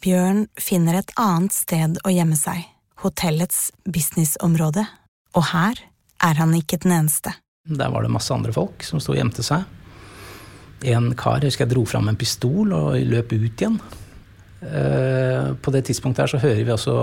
Bjørn 0.00 0.40
finner 0.58 0.98
et 0.98 1.12
annet 1.20 1.54
sted 1.54 2.00
å 2.02 2.10
gjemme 2.10 2.38
seg, 2.38 2.64
hotellets 3.04 3.68
businessområde, 3.84 4.86
og 5.36 5.46
her 5.52 5.82
er 6.24 6.40
han 6.40 6.56
ikke 6.56 6.80
den 6.82 6.96
eneste. 6.96 7.36
Der 7.68 7.92
var 7.92 8.02
det 8.02 8.10
masse 8.10 8.32
andre 8.34 8.54
folk 8.56 8.82
som 8.82 8.98
sto 8.98 9.12
og 9.14 9.20
gjemte 9.20 9.44
seg. 9.46 9.62
En 10.90 11.12
kar 11.14 11.38
jeg 11.38 11.52
husker 11.52 11.66
jeg 11.66 11.74
dro 11.74 11.84
fram 11.86 12.08
en 12.10 12.18
pistol 12.18 12.72
og 12.74 12.96
løp 13.06 13.36
ut 13.36 13.50
igjen. 13.52 13.76
Eh, 14.64 15.52
på 15.60 15.72
det 15.72 15.84
tidspunktet 15.86 16.24
her 16.24 16.32
så 16.32 16.40
hører 16.42 16.64
vi 16.64 16.74
også 16.74 16.96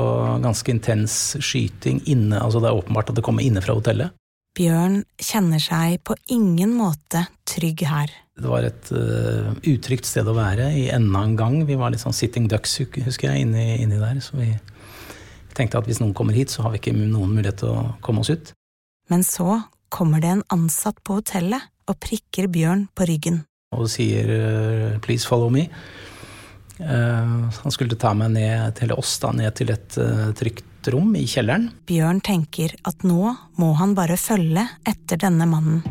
ganske 0.44 0.74
intens 0.74 1.38
skyting 1.40 2.02
inne. 2.10 2.42
altså 2.42 2.60
Det 2.60 2.74
er 2.74 2.82
åpenbart 2.82 3.14
at 3.14 3.22
det 3.22 3.26
kommer 3.26 3.46
inne 3.46 3.64
fra 3.64 3.78
hotellet. 3.78 4.18
Bjørn 4.58 5.04
kjenner 5.22 5.62
seg 5.62 6.00
på 6.08 6.16
ingen 6.34 6.74
måte 6.74 7.28
trygg 7.46 7.84
her. 7.86 8.14
Det 8.38 8.50
var 8.50 8.66
et 8.66 8.90
uh, 8.94 9.54
utrygt 9.70 10.06
sted 10.10 10.28
å 10.30 10.36
være 10.38 10.72
i 10.78 10.88
enda 10.94 11.24
en 11.26 11.36
gang. 11.38 11.60
Vi 11.70 11.78
var 11.78 11.94
litt 11.94 12.02
sånn 12.02 12.16
sitting 12.16 12.48
ducks, 12.50 12.76
husker 12.82 13.32
jeg, 13.32 13.46
inni, 13.46 13.80
inni 13.84 14.02
der. 14.02 14.20
Så 14.22 14.38
vi 14.38 14.52
tenkte 15.58 15.82
at 15.82 15.90
hvis 15.90 16.02
noen 16.02 16.16
kommer 16.18 16.38
hit, 16.38 16.54
så 16.54 16.66
har 16.66 16.74
vi 16.74 16.82
ikke 16.82 16.96
noen 16.98 17.34
mulighet 17.38 17.62
til 17.64 17.74
å 17.74 17.86
komme 18.06 18.26
oss 18.26 18.34
ut. 18.34 18.54
Men 19.10 19.26
så 19.26 19.62
kommer 19.94 20.22
det 20.22 20.34
en 20.36 20.46
ansatt 20.54 21.00
på 21.06 21.20
hotellet 21.20 21.70
og 21.88 22.00
prikker 22.04 22.50
Bjørn 22.52 22.88
på 22.98 23.08
ryggen. 23.10 23.44
Og 23.78 23.90
sier 23.92 24.30
eh, 24.32 24.98
'please 25.00 25.28
follow 25.28 25.52
me'. 25.54 25.70
Uh, 26.78 27.50
han 27.50 27.74
skulle 27.74 27.98
ta 27.98 28.12
meg 28.14 28.36
ned 28.36 28.76
til 28.78 28.92
oss, 28.94 29.18
da, 29.18 29.32
ned 29.34 29.56
til 29.58 29.72
et 29.74 29.98
uh, 29.98 30.30
trygt 30.38 30.77
rom 30.94 31.16
i 31.18 31.26
kjelleren. 31.30 31.70
Bjørn 31.90 32.22
tenker 32.26 32.74
at 32.88 33.06
nå 33.08 33.34
må 33.60 33.72
han 33.80 33.96
bare 33.98 34.18
følge 34.20 34.66
etter 34.88 35.20
denne 35.22 35.48
mannen. 35.50 35.82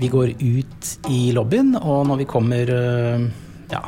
Vi 0.00 0.08
går 0.08 0.32
ut 0.40 0.90
i 1.12 1.30
lobbyen, 1.36 1.74
og 1.76 2.06
når 2.08 2.22
vi 2.22 2.28
kommer 2.28 2.70
eh, 2.72 3.24
ja, 3.70 3.80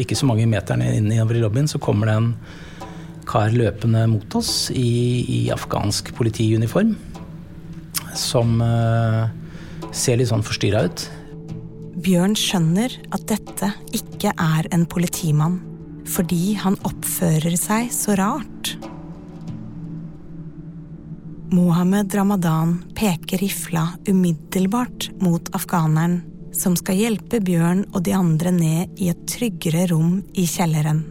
ikke 0.00 0.16
så 0.16 0.28
mange 0.28 0.46
meterne 0.48 0.88
innover 0.96 1.36
i 1.36 1.42
lobbyen, 1.42 1.68
så 1.68 1.80
kommer 1.82 2.08
det 2.08 2.14
en 2.20 2.30
kar 3.28 3.52
løpende 3.54 4.06
mot 4.10 4.38
oss 4.38 4.70
i, 4.70 5.24
i 5.28 5.40
afghansk 5.52 6.14
politiuniform. 6.16 6.94
Som 8.14 8.60
uh, 8.62 9.26
ser 9.90 10.20
litt 10.20 10.30
sånn 10.30 10.44
forstyrra 10.46 10.84
ut. 10.86 11.06
Bjørn 12.04 12.36
skjønner 12.38 12.94
at 13.14 13.24
dette 13.30 13.70
ikke 13.96 14.34
er 14.38 14.68
en 14.74 14.84
politimann, 14.90 15.58
fordi 16.08 16.54
han 16.60 16.76
oppfører 16.84 17.56
seg 17.58 17.90
så 17.94 18.16
rart. 18.18 18.74
Mohammed 21.54 22.14
Ramadan 22.14 22.78
peker 22.98 23.38
rifla 23.38 23.88
umiddelbart 24.08 25.10
mot 25.22 25.50
afghaneren, 25.54 26.22
som 26.54 26.74
skal 26.78 26.98
hjelpe 26.98 27.38
Bjørn 27.44 27.84
og 27.92 28.02
de 28.06 28.14
andre 28.16 28.50
ned 28.54 29.02
i 29.02 29.10
et 29.12 29.26
tryggere 29.30 29.86
rom 29.92 30.16
i 30.34 30.46
kjelleren. 30.50 31.04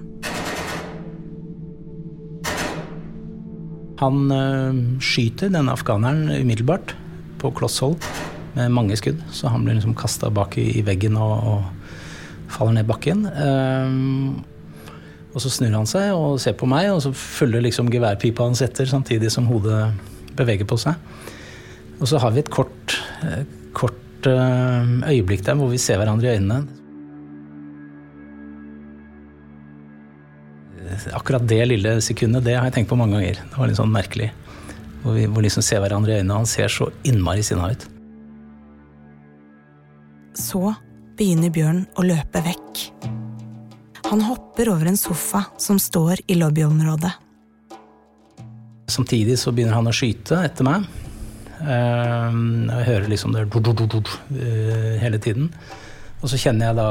Han 4.04 4.32
øh, 4.36 4.82
skyter 5.00 5.52
denne 5.54 5.72
afghaneren 5.72 6.28
umiddelbart, 6.42 6.96
på 7.40 7.52
kloss 7.56 7.80
hold, 7.84 8.00
med 8.56 8.72
mange 8.72 8.98
skudd. 9.00 9.22
Så 9.32 9.52
han 9.52 9.64
blir 9.64 9.78
liksom 9.78 9.96
kasta 9.96 10.32
bak 10.34 10.58
i 10.60 10.84
veggen 10.86 11.16
og, 11.20 11.36
og, 11.54 11.94
faller 12.54 12.76
ned 12.78 12.90
bakken. 12.90 13.24
Um, 13.26 14.44
og 15.34 15.42
så 15.42 15.50
snur 15.50 15.74
han 15.74 15.90
seg 15.90 16.14
og 16.14 16.40
ser 16.42 16.54
på 16.58 16.68
meg, 16.70 16.92
og 16.94 17.02
så 17.02 17.12
følger 17.18 17.64
liksom 17.66 17.90
geværpipa 17.94 18.46
hans 18.46 18.62
etter, 18.66 18.86
samtidig 18.90 19.32
som 19.34 19.48
hodet 19.50 19.88
beveger 20.38 20.68
på 20.70 20.78
seg. 20.82 20.94
Og 22.00 22.10
så 22.10 22.22
har 22.22 22.34
vi 22.36 22.44
et 22.44 22.52
kort, 22.54 22.98
kort 23.74 24.28
øyeblikk 24.28 25.44
der 25.46 25.58
hvor 25.60 25.72
vi 25.72 25.82
ser 25.82 26.00
hverandre 26.02 26.30
i 26.30 26.38
øynene. 26.38 26.62
Akkurat 31.18 31.46
det 31.50 31.64
lille 31.68 31.98
sekundet, 32.06 32.46
det 32.46 32.58
har 32.58 32.68
jeg 32.70 32.78
tenkt 32.78 32.92
på 32.92 33.00
mange 33.00 33.18
ganger. 33.18 33.42
Det 33.42 33.58
var 33.58 33.72
litt 33.72 33.80
sånn 33.80 33.94
merkelig. 33.94 34.30
Hvor 35.02 35.18
vi 35.18 35.26
hvor 35.26 35.44
liksom 35.44 35.66
ser 35.66 35.82
hverandre 35.84 36.14
i 36.14 36.22
øynene, 36.22 36.36
og 36.36 36.44
han 36.44 36.54
ser 36.54 36.70
så 36.72 36.92
innmari 37.08 37.44
sinna 37.46 37.72
ut. 37.74 37.90
Så 40.38 40.62
begynner 41.18 41.54
Bjørn 41.54 41.84
å 41.98 42.06
løpe 42.06 42.42
vekk. 42.46 42.88
Han 44.10 44.22
hopper 44.22 44.70
over 44.70 44.86
en 44.86 44.98
sofa 44.98 45.46
som 45.58 45.80
står 45.80 46.26
i 46.28 46.36
lobbyområdet. 46.36 47.12
Samtidig 48.92 49.40
så 49.40 49.52
begynner 49.52 49.78
han 49.80 49.88
å 49.88 49.96
skyte 49.96 50.42
etter 50.44 50.68
meg. 50.68 50.86
Jeg 51.64 52.86
hører 52.90 53.08
liksom 53.10 53.34
det 53.34 53.48
hele 55.02 55.20
tiden. 55.24 55.50
Og 56.22 56.30
så 56.32 56.40
kjenner 56.40 56.70
jeg 56.70 56.78
da 56.80 56.90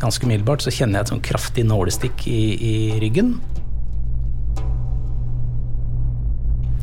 ganske 0.00 0.26
umiddelbart 0.26 0.64
så 0.64 0.72
kjenner 0.72 0.98
jeg 0.98 1.06
et 1.06 1.12
sånn 1.12 1.24
kraftig 1.24 1.64
nålestikk 1.68 2.24
i, 2.30 2.40
i, 2.56 2.74
ryggen. 3.02 3.34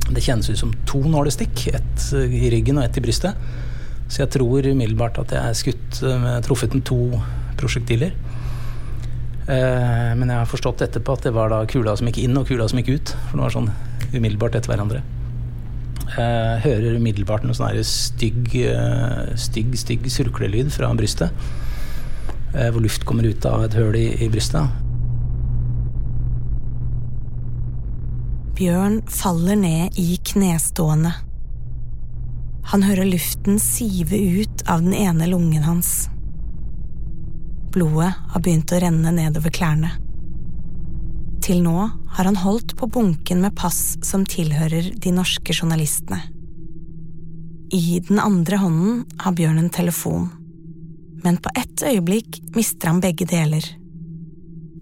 Det 0.07 0.23
kjennes 0.23 0.49
ut 0.51 0.59
som 0.59 0.75
to 0.89 1.01
nålestikk. 1.03 1.67
Ett 1.75 2.07
i 2.13 2.51
ryggen 2.53 2.79
og 2.79 2.87
ett 2.87 2.99
i 2.99 3.03
brystet. 3.03 3.39
Så 4.07 4.23
jeg 4.23 4.31
tror 4.37 4.67
umiddelbart 4.67 5.19
at 5.23 5.33
jeg 5.35 5.43
er 5.43 5.57
skutt 5.57 6.01
med 6.21 6.45
truffet 6.47 6.75
med 6.75 6.85
to 6.87 7.01
prosjektiler. 7.59 8.13
Men 9.47 10.27
jeg 10.27 10.41
har 10.41 10.49
forstått 10.51 10.81
etterpå 10.83 11.15
at 11.15 11.27
det 11.27 11.31
var 11.35 11.51
da 11.53 11.61
kula 11.69 11.93
som 11.95 12.09
gikk 12.09 12.19
inn 12.25 12.35
og 12.39 12.49
kula 12.49 12.67
som 12.67 12.81
gikk 12.81 12.89
ut. 12.97 13.13
For 13.29 13.37
det 13.37 13.45
var 13.45 13.53
sånn 13.55 13.69
umiddelbart 14.11 14.57
etter 14.59 14.73
hverandre. 14.73 15.03
Jeg 16.17 16.59
hører 16.63 16.97
umiddelbart 16.97 17.45
noe 17.47 17.55
sånn 17.55 17.79
stygg, 17.87 18.51
stygg, 19.39 19.77
stygg 19.79 20.09
surklelyd 20.11 20.71
fra 20.75 20.91
brystet. 20.99 21.47
Hvor 22.51 22.81
luft 22.83 23.05
kommer 23.07 23.27
ut 23.27 23.47
av 23.47 23.67
et 23.67 23.77
høl 23.77 23.95
i, 23.99 24.07
i 24.25 24.29
brystet. 24.31 24.67
Bjørn 28.57 29.03
faller 29.11 29.59
ned 29.59 29.99
i 30.01 30.15
knestående. 30.31 31.11
Han 32.71 32.83
hører 32.83 33.05
luften 33.05 33.61
sive 33.61 34.17
ut 34.41 34.63
av 34.67 34.81
den 34.81 34.95
ene 34.97 35.27
lungen 35.29 35.63
hans. 35.63 36.07
Blodet 37.73 38.13
har 38.31 38.43
begynt 38.43 38.71
å 38.71 38.79
renne 38.81 39.11
nedover 39.15 39.53
klærne. 39.53 39.91
Til 41.43 41.61
nå 41.63 41.75
har 42.17 42.27
han 42.27 42.39
holdt 42.41 42.73
på 42.79 42.89
bunken 42.91 43.43
med 43.43 43.55
pass 43.55 43.97
som 44.03 44.25
tilhører 44.27 44.89
de 44.99 45.13
norske 45.15 45.53
journalistene. 45.55 46.19
I 47.71 47.99
den 48.07 48.19
andre 48.23 48.59
hånden 48.61 49.03
har 49.19 49.35
Bjørn 49.35 49.59
en 49.59 49.71
telefon, 49.71 50.29
men 51.23 51.39
på 51.43 51.51
ett 51.55 51.83
øyeblikk 51.83 52.39
mister 52.55 52.91
han 52.91 53.01
begge 53.03 53.27
deler. 53.27 53.63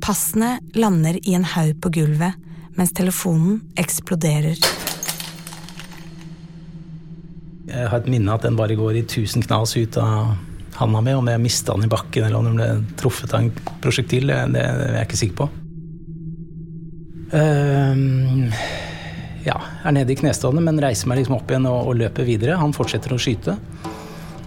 Passene 0.05 0.59
lander 0.77 1.17
i 1.21 1.33
en 1.33 1.47
haug 1.55 1.79
på 1.81 1.89
gulvet, 1.97 2.37
mens 2.77 2.93
telefonen 2.93 3.61
eksploderer. 3.79 4.59
Jeg 7.65 7.87
har 7.89 7.97
et 7.97 8.09
minne 8.11 8.33
at 8.35 8.45
den 8.45 8.57
bare 8.59 8.77
går 8.77 8.99
i 8.99 9.07
tusen 9.09 9.41
knas 9.45 9.73
ut 9.77 9.97
av 9.97 10.35
handa 10.79 11.01
mi. 11.01 11.13
Om 11.15 11.29
jeg 11.31 11.43
mista 11.43 11.75
den 11.75 11.88
i 11.88 11.91
bakken 11.91 12.27
eller 12.27 12.39
om 12.39 12.49
den 12.49 12.57
ble 12.59 12.97
truffet 12.99 13.33
av 13.33 13.43
en 13.43 13.77
prosjektil, 13.83 14.31
det, 14.31 14.39
det 14.55 14.63
er 14.65 14.99
jeg 14.99 15.09
ikke 15.09 15.21
sikker 15.21 15.39
på. 15.43 15.49
Uh, 17.35 18.53
ja, 19.45 19.57
er 19.83 19.95
nede 19.97 20.13
i 20.13 20.17
knestående, 20.19 20.63
men 20.63 20.79
reiser 20.81 21.09
meg 21.09 21.21
liksom 21.21 21.38
opp 21.39 21.51
igjen 21.51 21.67
og, 21.69 21.89
og, 21.89 21.99
løper 21.99 22.27
videre. 22.27 22.59
Han 22.61 22.75
fortsetter 22.75 23.13
å 23.13 23.19
skyte. 23.21 23.57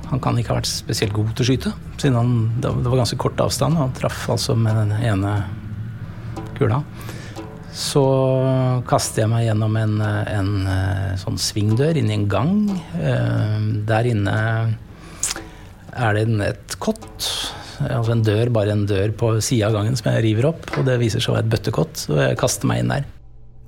Han 0.09 0.23
kan 0.25 0.38
ikke 0.41 0.55
ha 0.55 0.61
vært 0.61 0.71
spesielt 0.71 1.12
god 1.17 1.35
til 1.37 1.45
å 1.45 1.49
skyte, 1.51 1.75
siden 2.01 2.17
han, 2.17 2.35
det 2.62 2.73
var 2.73 3.03
ganske 3.03 3.19
kort 3.21 3.41
avstand. 3.45 3.77
Og 3.77 3.88
Han 3.88 3.97
traff 3.99 4.25
altså 4.33 4.57
med 4.57 4.79
den 4.79 4.95
ene 5.11 5.35
kula. 6.57 6.81
Så 7.79 8.03
kaster 8.88 9.23
jeg 9.23 9.31
meg 9.31 9.45
gjennom 9.45 9.77
en, 9.79 10.01
en 10.03 10.49
sånn 11.21 11.37
svingdør 11.38 12.01
inn 12.01 12.09
i 12.11 12.17
en 12.17 12.25
gang. 12.33 12.55
Der 13.87 14.09
inne 14.09 14.38
er 15.94 16.18
det 16.18 16.27
et 16.46 16.77
kott. 16.83 17.31
Altså 17.79 18.12
en 18.14 18.24
dør, 18.27 18.51
bare 18.55 18.74
en 18.74 18.87
dør 18.90 19.12
på 19.16 19.33
sida 19.44 19.68
av 19.68 19.79
gangen 19.79 19.96
som 19.98 20.11
jeg 20.11 20.24
river 20.27 20.51
opp. 20.51 20.66
Og 20.79 20.87
det 20.88 20.98
viser 21.01 21.22
seg 21.22 21.33
å 21.33 21.38
være 21.38 21.46
et 21.46 21.55
bøttekott, 21.55 22.05
så 22.09 22.20
jeg 22.20 22.38
kaster 22.40 22.70
meg 22.70 22.83
inn 22.83 22.92
der. 22.92 23.09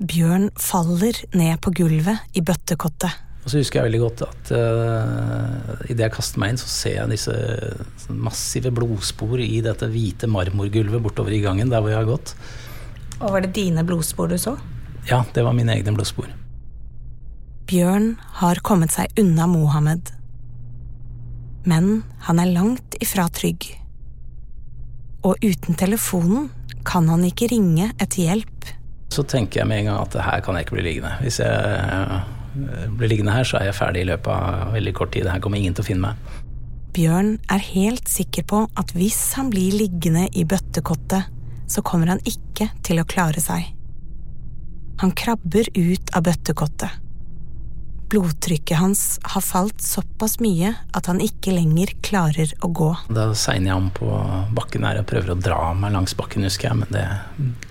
Bjørn 0.00 0.48
faller 0.58 1.18
ned 1.36 1.60
på 1.62 1.74
gulvet 1.76 2.36
i 2.36 2.42
bøttekottet. 2.44 3.26
Og 3.40 3.48
så 3.48 3.60
husker 3.60 3.80
jeg 3.80 3.88
veldig 3.88 4.00
godt 4.02 4.22
at 4.26 4.50
uh, 4.52 5.84
idet 5.88 6.04
jeg 6.04 6.12
kaster 6.12 6.42
meg 6.42 6.52
inn, 6.52 6.60
så 6.60 6.68
ser 6.68 6.98
jeg 6.98 7.12
disse 7.14 8.12
massive 8.12 8.72
blodspor 8.76 9.40
i 9.40 9.62
dette 9.64 9.88
hvite 9.88 10.28
marmorgulvet 10.28 11.00
bortover 11.04 11.32
i 11.36 11.40
gangen 11.44 11.72
der 11.72 11.80
hvor 11.80 11.92
jeg 11.92 12.02
har 12.02 12.10
gått. 12.10 12.34
Og 13.20 13.32
var 13.32 13.44
det 13.44 13.54
dine 13.56 13.84
blodspor 13.86 14.28
du 14.28 14.36
så? 14.40 14.58
Ja, 15.08 15.22
det 15.32 15.44
var 15.46 15.56
mine 15.56 15.72
egne 15.76 15.94
blodspor. 15.96 16.28
Bjørn 17.70 18.14
har 18.40 18.60
kommet 18.66 18.92
seg 18.92 19.12
unna 19.20 19.46
Mohammed. 19.48 20.12
Men 21.68 22.02
han 22.26 22.40
er 22.40 22.52
langt 22.54 22.96
ifra 23.02 23.28
trygg. 23.32 23.66
Og 25.26 25.36
uten 25.44 25.76
telefonen 25.76 26.48
kan 26.88 27.08
han 27.12 27.24
ikke 27.28 27.50
ringe 27.52 27.90
etter 28.00 28.24
hjelp. 28.24 28.70
Så 29.12 29.24
tenker 29.28 29.60
jeg 29.60 29.68
med 29.68 29.82
en 29.82 29.90
gang 29.90 30.04
at 30.04 30.14
her 30.24 30.44
kan 30.44 30.56
jeg 30.56 30.66
ikke 30.66 30.78
bli 30.78 30.86
liggende. 30.86 31.16
Hvis 31.20 31.40
jeg 31.42 32.86
blir 32.96 33.10
liggende 33.10 33.34
her, 33.34 33.44
så 33.44 33.58
er 33.58 33.68
jeg 33.68 33.78
ferdig 33.78 34.04
i 34.04 34.10
løpet 34.12 34.30
av 34.32 34.72
veldig 34.76 34.94
kort 34.96 35.12
tid. 35.14 35.28
Her 35.28 35.42
kommer 35.42 35.60
ingen 35.60 35.76
til 35.76 35.84
å 35.84 35.90
finne 35.90 36.12
meg. 36.12 36.38
Bjørn 36.94 37.36
er 37.52 37.62
helt 37.62 38.08
sikker 38.10 38.46
på 38.50 38.64
at 38.80 38.94
hvis 38.96 39.20
han 39.38 39.52
blir 39.52 39.76
liggende 39.78 40.24
i 40.34 40.46
bøttekottet, 40.48 41.28
så 41.70 41.84
kommer 41.86 42.10
han 42.10 42.22
ikke 42.26 42.70
til 42.86 42.98
å 42.98 43.06
klare 43.06 43.42
seg. 43.42 43.68
Han 45.00 45.14
krabber 45.16 45.70
ut 45.76 46.10
av 46.16 46.26
bøttekottet. 46.26 46.98
Blodtrykket 48.10 48.80
hans 48.80 49.02
har 49.22 49.42
falt 49.44 49.82
såpass 49.84 50.40
mye 50.42 50.72
at 50.98 51.06
han 51.06 51.20
ikke 51.22 51.52
lenger 51.54 51.92
klarer 52.02 52.50
å 52.66 52.70
gå. 52.74 52.88
Da 53.14 53.28
segner 53.38 53.70
jeg 53.70 53.78
om 53.78 53.90
på 53.94 54.08
bakken 54.56 54.86
her 54.88 54.98
og 54.98 55.06
prøver 55.12 55.30
å 55.30 55.38
dra 55.38 55.60
meg 55.78 55.94
langs 55.94 56.16
bakken, 56.18 56.42
husker 56.48 56.70
jeg, 56.70 56.80
men 56.80 56.90
det, 56.90 57.04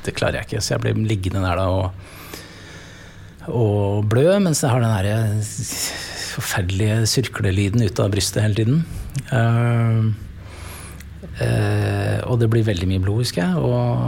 det 0.06 0.16
klarer 0.16 0.40
jeg 0.40 0.48
ikke. 0.48 0.64
Så 0.64 0.78
jeg 0.78 0.86
blir 0.86 1.04
liggende 1.10 1.44
der 1.44 1.60
da 1.60 1.68
og, 1.76 1.92
og 3.50 4.08
blø 4.08 4.38
mens 4.40 4.64
jeg 4.64 4.72
har 4.72 4.86
den 4.86 4.96
derre 4.96 5.20
forferdelige 6.30 7.04
surklelyden 7.18 7.84
ut 7.84 8.00
av 8.00 8.16
brystet 8.16 8.46
hele 8.46 8.60
tiden. 8.62 8.82
Uh, 9.34 10.28
Uh, 11.40 12.20
og 12.28 12.40
det 12.42 12.50
blir 12.52 12.66
veldig 12.68 12.88
mye 12.90 13.02
blod, 13.04 13.22
husker 13.24 13.46
jeg. 13.46 13.60
Og, 13.64 14.02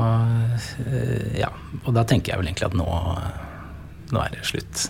uh, 0.83 1.29
ja, 1.37 1.47
og 1.85 1.93
da 1.95 2.03
tenker 2.07 2.33
jeg 2.33 2.41
vel 2.41 2.49
egentlig 2.49 2.67
at 2.67 2.75
nå, 2.75 2.87
nå 4.11 4.19
er 4.19 4.33
det 4.35 4.43
slutt. 4.49 4.89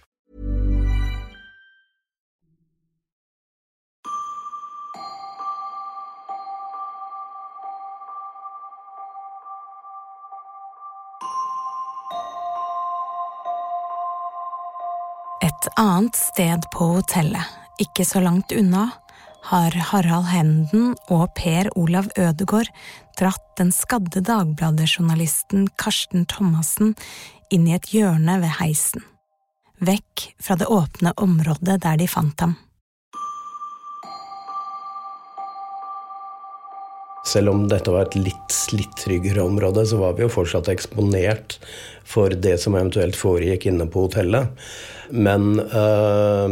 Annet 15.81 16.15
sted 16.15 16.65
på 16.73 16.85
hotellet, 16.95 17.45
ikke 17.81 18.05
så 18.05 18.21
langt 18.21 18.51
unna, 18.53 18.89
har 19.49 19.73
Harald 19.89 20.27
Henden 20.29 20.91
og 21.09 21.31
Per 21.33 21.71
Olav 21.79 22.11
Ødegård 22.19 22.69
dratt 23.17 23.47
den 23.57 23.71
skadde 23.73 24.21
Dagbladet-journalisten 24.27 25.65
Karsten 25.81 26.27
Thomassen 26.29 26.93
inn 27.49 27.65
i 27.65 27.73
et 27.73 27.89
hjørne 27.95 28.37
ved 28.43 28.53
heisen, 28.59 29.01
vekk 29.81 30.27
fra 30.37 30.59
det 30.61 30.69
åpne 30.69 31.15
området 31.17 31.79
der 31.81 31.97
de 31.97 32.09
fant 32.09 32.45
ham. 32.45 32.53
Selv 37.27 37.51
om 37.51 37.67
dette 37.69 37.91
var 37.93 38.07
et 38.07 38.17
litt, 38.17 38.55
litt 38.73 38.95
tryggere 38.97 39.43
område, 39.45 39.83
så 39.85 39.99
var 40.01 40.15
vi 40.17 40.25
jo 40.25 40.31
fortsatt 40.33 40.71
eksponert 40.73 41.59
for 42.07 42.33
det 42.33 42.55
som 42.63 42.75
eventuelt 42.75 43.17
foregikk 43.17 43.67
inne 43.69 43.85
på 43.91 44.07
hotellet. 44.07 44.49
Men 45.13 45.59
uh, 45.59 46.49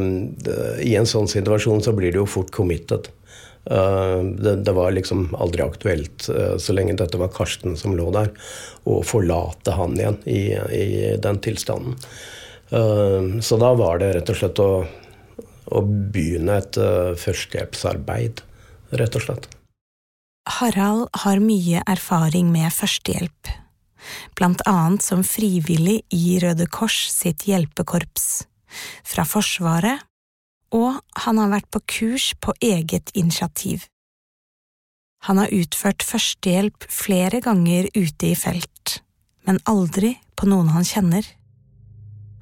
i 0.86 0.94
en 1.00 1.10
sånn 1.10 1.30
situasjon 1.32 1.82
så 1.82 1.96
blir 1.98 2.14
det 2.14 2.22
jo 2.22 2.30
fort 2.30 2.54
committed. 2.54 3.10
Uh, 3.70 4.22
det, 4.38 4.60
det, 4.68 4.76
var 4.78 4.94
liksom 4.94 5.32
aldri 5.42 5.66
aktuelt, 5.66 6.30
uh, 6.30 6.56
så 6.62 6.78
lenge 6.78 6.98
dette 7.02 7.18
var 7.20 7.34
Karsten 7.34 7.74
som 7.80 7.98
lå 7.98 8.12
der, 8.14 8.30
å 8.86 9.02
forlate 9.06 9.74
han 9.74 9.98
igjen 9.98 10.22
i, 10.30 10.44
i 10.54 10.88
den 11.22 11.42
tilstanden. 11.44 11.98
så 13.42 13.58
da 13.58 13.70
var 13.74 13.98
det 13.98 14.12
rett 14.14 14.30
og 14.30 14.38
slett 14.38 14.60
å, 14.62 14.72
å 15.74 15.80
begynne 16.14 16.60
et 16.62 16.78
førstehjelpsarbeid, 17.18 18.44
rett 19.02 19.18
og 19.18 19.26
slett. 19.26 19.50
Harald 20.60 21.08
har 21.24 21.40
mye 21.40 21.80
erfaring 21.88 22.50
med 22.52 22.68
førstehjelp, 22.76 23.48
blant 24.36 24.60
annet 24.68 25.06
som 25.06 25.22
frivillig 25.24 26.02
i 26.12 26.36
Røde 26.44 26.66
Kors 26.68 26.98
sitt 27.14 27.46
hjelpekorps, 27.48 28.26
fra 29.08 29.24
Forsvaret, 29.24 30.04
og 30.76 31.00
han 31.24 31.40
har 31.40 31.54
vært 31.54 31.70
på 31.72 31.80
kurs 31.96 32.34
på 32.44 32.52
eget 32.60 33.14
initiativ. 33.16 33.88
Han 35.30 35.40
har 35.40 35.56
utført 35.56 36.04
førstehjelp 36.04 36.90
flere 36.92 37.40
ganger 37.46 37.88
ute 37.96 38.34
i 38.34 38.36
felt, 38.36 39.00
men 39.48 39.64
aldri 39.64 40.18
på 40.36 40.50
noen 40.52 40.74
han 40.76 40.84
kjenner. 40.84 41.24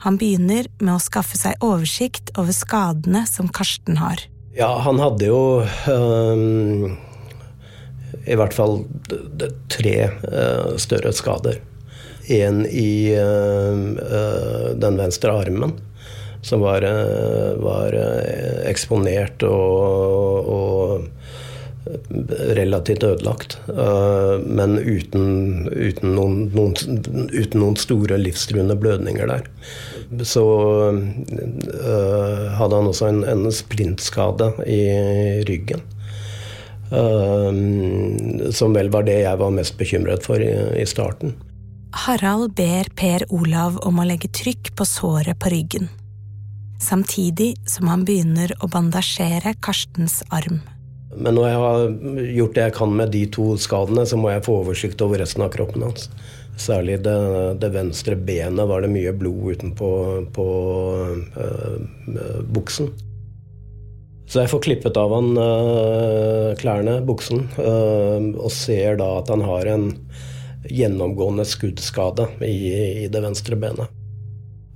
Han 0.01 0.17
begynner 0.17 0.71
med 0.81 0.95
å 0.95 1.01
skaffe 1.05 1.37
seg 1.37 1.61
oversikt 1.61 2.33
over 2.33 2.53
skadene 2.53 3.27
som 3.29 3.53
Karsten 3.53 4.01
har. 4.01 4.25
Ja, 4.57 4.73
han 4.81 4.97
hadde 5.05 5.29
jo 5.29 5.43
øh 5.61 6.97
i 8.27 8.37
hvert 8.37 8.55
fall 8.55 8.81
tre 9.71 9.97
uh, 10.27 10.75
større 10.79 11.13
skader. 11.15 11.59
En 12.33 12.65
i 12.67 13.15
uh, 13.15 14.73
den 14.77 14.99
venstre 14.99 15.31
armen, 15.31 15.77
som 16.45 16.61
var, 16.61 16.85
var 17.59 17.95
eksponert 18.69 19.41
og, 19.43 20.47
og, 20.47 21.07
relativt 22.55 23.03
ødelagt. 23.03 23.57
men 24.45 24.77
uten, 24.77 25.67
uten, 25.73 26.13
noen, 26.15 26.37
noen, 26.53 26.75
uten, 27.33 27.59
noen, 27.59 27.75
store 27.79 28.19
livstruende 28.21 28.77
blødninger 28.79 29.27
der. 29.27 29.49
Så 30.23 30.45
hadde 32.61 32.79
han 32.79 32.91
også 32.93 33.09
en, 33.09 33.23
en 33.27 33.51
splintskade 33.51 34.53
i 34.69 34.81
ryggen. 35.49 35.83
Uh, 36.87 38.51
som 38.55 38.75
vel 38.75 38.89
var 38.93 39.03
det 39.07 39.19
jeg 39.25 39.39
var 39.41 39.51
mest 39.51 39.77
bekymret 39.79 40.23
for 40.27 40.39
i, 40.39 40.53
i, 40.79 40.85
starten. 40.87 41.35
Harald 42.05 42.53
ber 42.55 42.87
Per 42.95 43.25
Olav 43.33 43.79
om 43.87 43.99
å 43.99 44.05
legge 44.07 44.29
trykk 44.31 44.73
på 44.77 44.87
såret 44.87 45.39
på 45.41 45.51
ryggen. 45.51 45.89
Samtidig 46.83 47.55
som 47.67 47.89
han 47.89 48.05
begynner 48.05 48.53
å 48.61 48.69
bandasjere 48.71 49.55
Karstens 49.65 50.21
arm. 50.29 50.61
Men 51.17 51.37
når 51.37 51.47
jeg 51.47 51.61
har 51.63 51.85
gjort 52.37 52.55
det 52.55 52.65
jeg 52.67 52.75
kan 52.77 52.91
med 52.99 53.11
de 53.15 53.23
to 53.33 53.47
skadene, 53.59 54.03
så 54.05 54.19
må 54.19 54.29
jeg 54.29 54.45
få 54.45 54.59
oversikt 54.61 55.01
over 55.01 55.23
resten 55.23 55.45
av 55.45 55.51
kroppen 55.55 55.87
hans. 55.87 56.11
Særlig 56.57 56.99
det, 57.05 57.17
det 57.61 57.71
venstre 57.73 58.17
benet 58.17 58.69
var 58.69 58.83
det 58.83 58.91
mye 58.93 59.13
blod 59.17 59.57
utenpå 59.57 59.89
på, 60.33 60.47
øh, 61.37 62.41
buksen. 62.53 62.89
Så 64.27 64.41
jeg 64.43 64.51
får 64.51 64.63
klippet 64.65 64.97
av 64.99 65.13
han 65.15 65.37
øh, 65.39 66.49
klærne, 66.59 66.97
buksen, 67.07 67.45
øh, 67.63 68.33
og 68.35 68.51
ser 68.51 68.99
da 68.99 69.13
at 69.21 69.31
han 69.31 69.43
har 69.47 69.69
en 69.71 69.85
gjennomgående 70.67 71.45
skuddskade 71.47 72.27
i, 72.43 72.57
i 73.05 73.07
det 73.11 73.21
venstre 73.23 73.55
benet. 73.59 73.93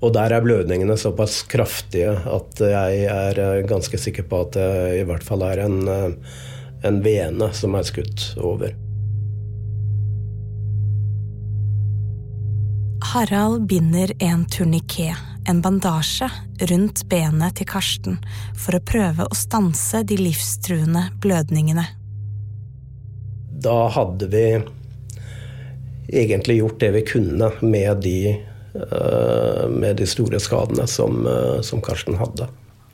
Og 0.02 0.14
der 0.16 0.34
er 0.34 0.42
blødningene 0.42 0.96
såpass 0.98 1.42
kraftige 1.52 2.16
at 2.32 2.62
jeg 2.64 3.04
er 3.12 3.68
ganske 3.70 4.00
sikker 4.02 4.26
på 4.30 4.46
at 4.48 4.56
det 4.56 4.70
i 5.02 5.04
hvert 5.06 5.26
fall 5.26 5.44
er 5.46 5.62
en, 5.68 5.84
en 6.88 7.04
vene 7.06 7.52
som 7.54 7.76
er 7.78 7.86
skutt 7.86 8.32
over. 8.42 8.72
Harald 13.12 13.68
binder 13.68 14.14
en 14.24 14.46
turniké, 14.46 15.12
en 15.48 15.62
bandasje, 15.62 16.30
rundt 16.70 17.04
benet 17.10 17.58
til 17.58 17.68
Karsten 17.70 18.20
for 18.58 18.78
å 18.78 18.84
prøve 18.86 19.26
å 19.26 19.38
stanse 19.38 20.04
de 20.08 20.18
livstruende 20.20 21.08
blødningene. 21.24 21.86
Da 23.62 23.78
hadde 23.94 24.30
vi 24.32 24.46
egentlig 26.12 26.60
gjort 26.62 26.80
det 26.82 26.92
vi 26.98 27.04
kunne 27.08 27.52
med 27.62 28.04
de, 28.06 28.18
eh, 28.34 29.66
med 29.70 29.98
de 30.02 30.08
store 30.10 30.40
skadene 30.40 30.88
som, 30.88 31.26
eh, 31.28 31.62
som 31.62 31.82
Karsten 31.82 32.18
hadde. 32.18 32.50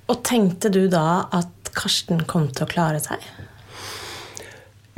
Og 0.08 0.24
tenkte 0.24 0.72
du 0.72 0.88
da 0.88 1.28
at 1.32 1.72
Karsten 1.76 2.24
kom 2.26 2.48
til 2.48 2.66
å 2.66 2.70
klare 2.70 3.00
seg? 3.04 3.20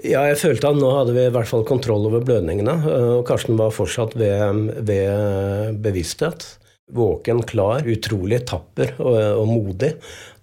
Ja, 0.04 0.24
jeg 0.30 0.38
følte 0.40 0.70
at 0.70 0.80
nå 0.80 0.90
hadde 0.96 1.14
vi 1.16 1.26
i 1.28 1.34
hvert 1.34 1.50
fall 1.50 1.66
kontroll 1.68 2.06
over 2.08 2.24
blødningene. 2.24 2.76
Eh, 2.88 3.10
og 3.20 3.26
Karsten 3.28 3.58
var 3.58 3.74
fortsatt 3.76 4.16
ved, 4.16 4.86
ved 4.86 5.82
bevissthet. 5.82 6.59
Våken, 6.95 7.43
klar, 7.45 7.86
utrolig 7.86 8.41
tapper 8.49 8.95
og, 8.97 9.17
og, 9.17 9.45
modig. 9.49 9.93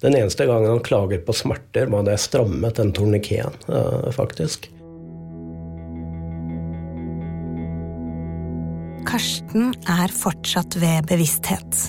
Den 0.05 0.15
eneste 0.19 0.47
gangen 0.47 0.71
han 0.71 0.85
klaget 0.87 1.27
på 1.27 1.35
smerter, 1.35 1.91
var 1.91 2.07
da 2.07 2.15
jeg 2.15 2.27
strammet 2.27 2.79
den 2.79 2.95
tornikeen, 2.95 3.57
faktisk. 4.15 4.71
Karsten 9.07 9.71
er 9.91 10.11
fortsatt 10.15 10.79
ved 10.83 11.07
bevissthet. 11.11 11.85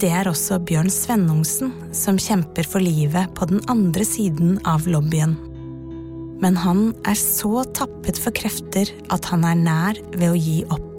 Det 0.00 0.08
er 0.16 0.28
også 0.30 0.56
Bjørn 0.64 0.88
Svennungsen 0.92 1.72
som 1.96 2.16
kjemper 2.20 2.64
for 2.64 2.80
livet 2.80 3.32
på 3.36 3.48
den 3.50 3.60
andre 3.72 4.04
siden 4.08 4.54
av 4.68 4.86
lobbyen. 4.88 5.34
Men 6.40 6.56
han 6.56 6.94
er 7.08 7.18
så 7.20 7.66
tappet 7.76 8.20
for 8.20 8.32
krefter 8.36 8.88
at 9.12 9.28
han 9.28 9.44
er 9.44 9.58
nær 9.60 10.00
ved 10.14 10.30
å 10.30 10.38
gi 10.40 10.62
opp. 10.72 10.89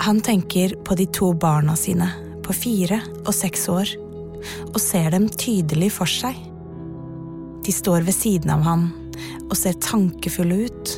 Han 0.00 0.20
tenker 0.20 0.74
på 0.84 0.94
de 0.94 1.06
to 1.06 1.32
barna 1.34 1.74
sine, 1.76 2.06
på 2.42 2.54
fire 2.54 3.00
og 3.24 3.32
seks 3.34 3.64
år, 3.68 3.90
og 4.70 4.78
ser 4.80 5.10
dem 5.10 5.26
tydelig 5.28 5.90
for 5.96 6.06
seg. 6.06 6.38
De 7.66 7.74
står 7.74 8.06
ved 8.06 8.14
siden 8.14 8.52
av 8.54 8.62
ham 8.62 8.84
og 9.48 9.56
ser 9.58 9.74
tankefulle 9.82 10.60
ut. 10.68 10.94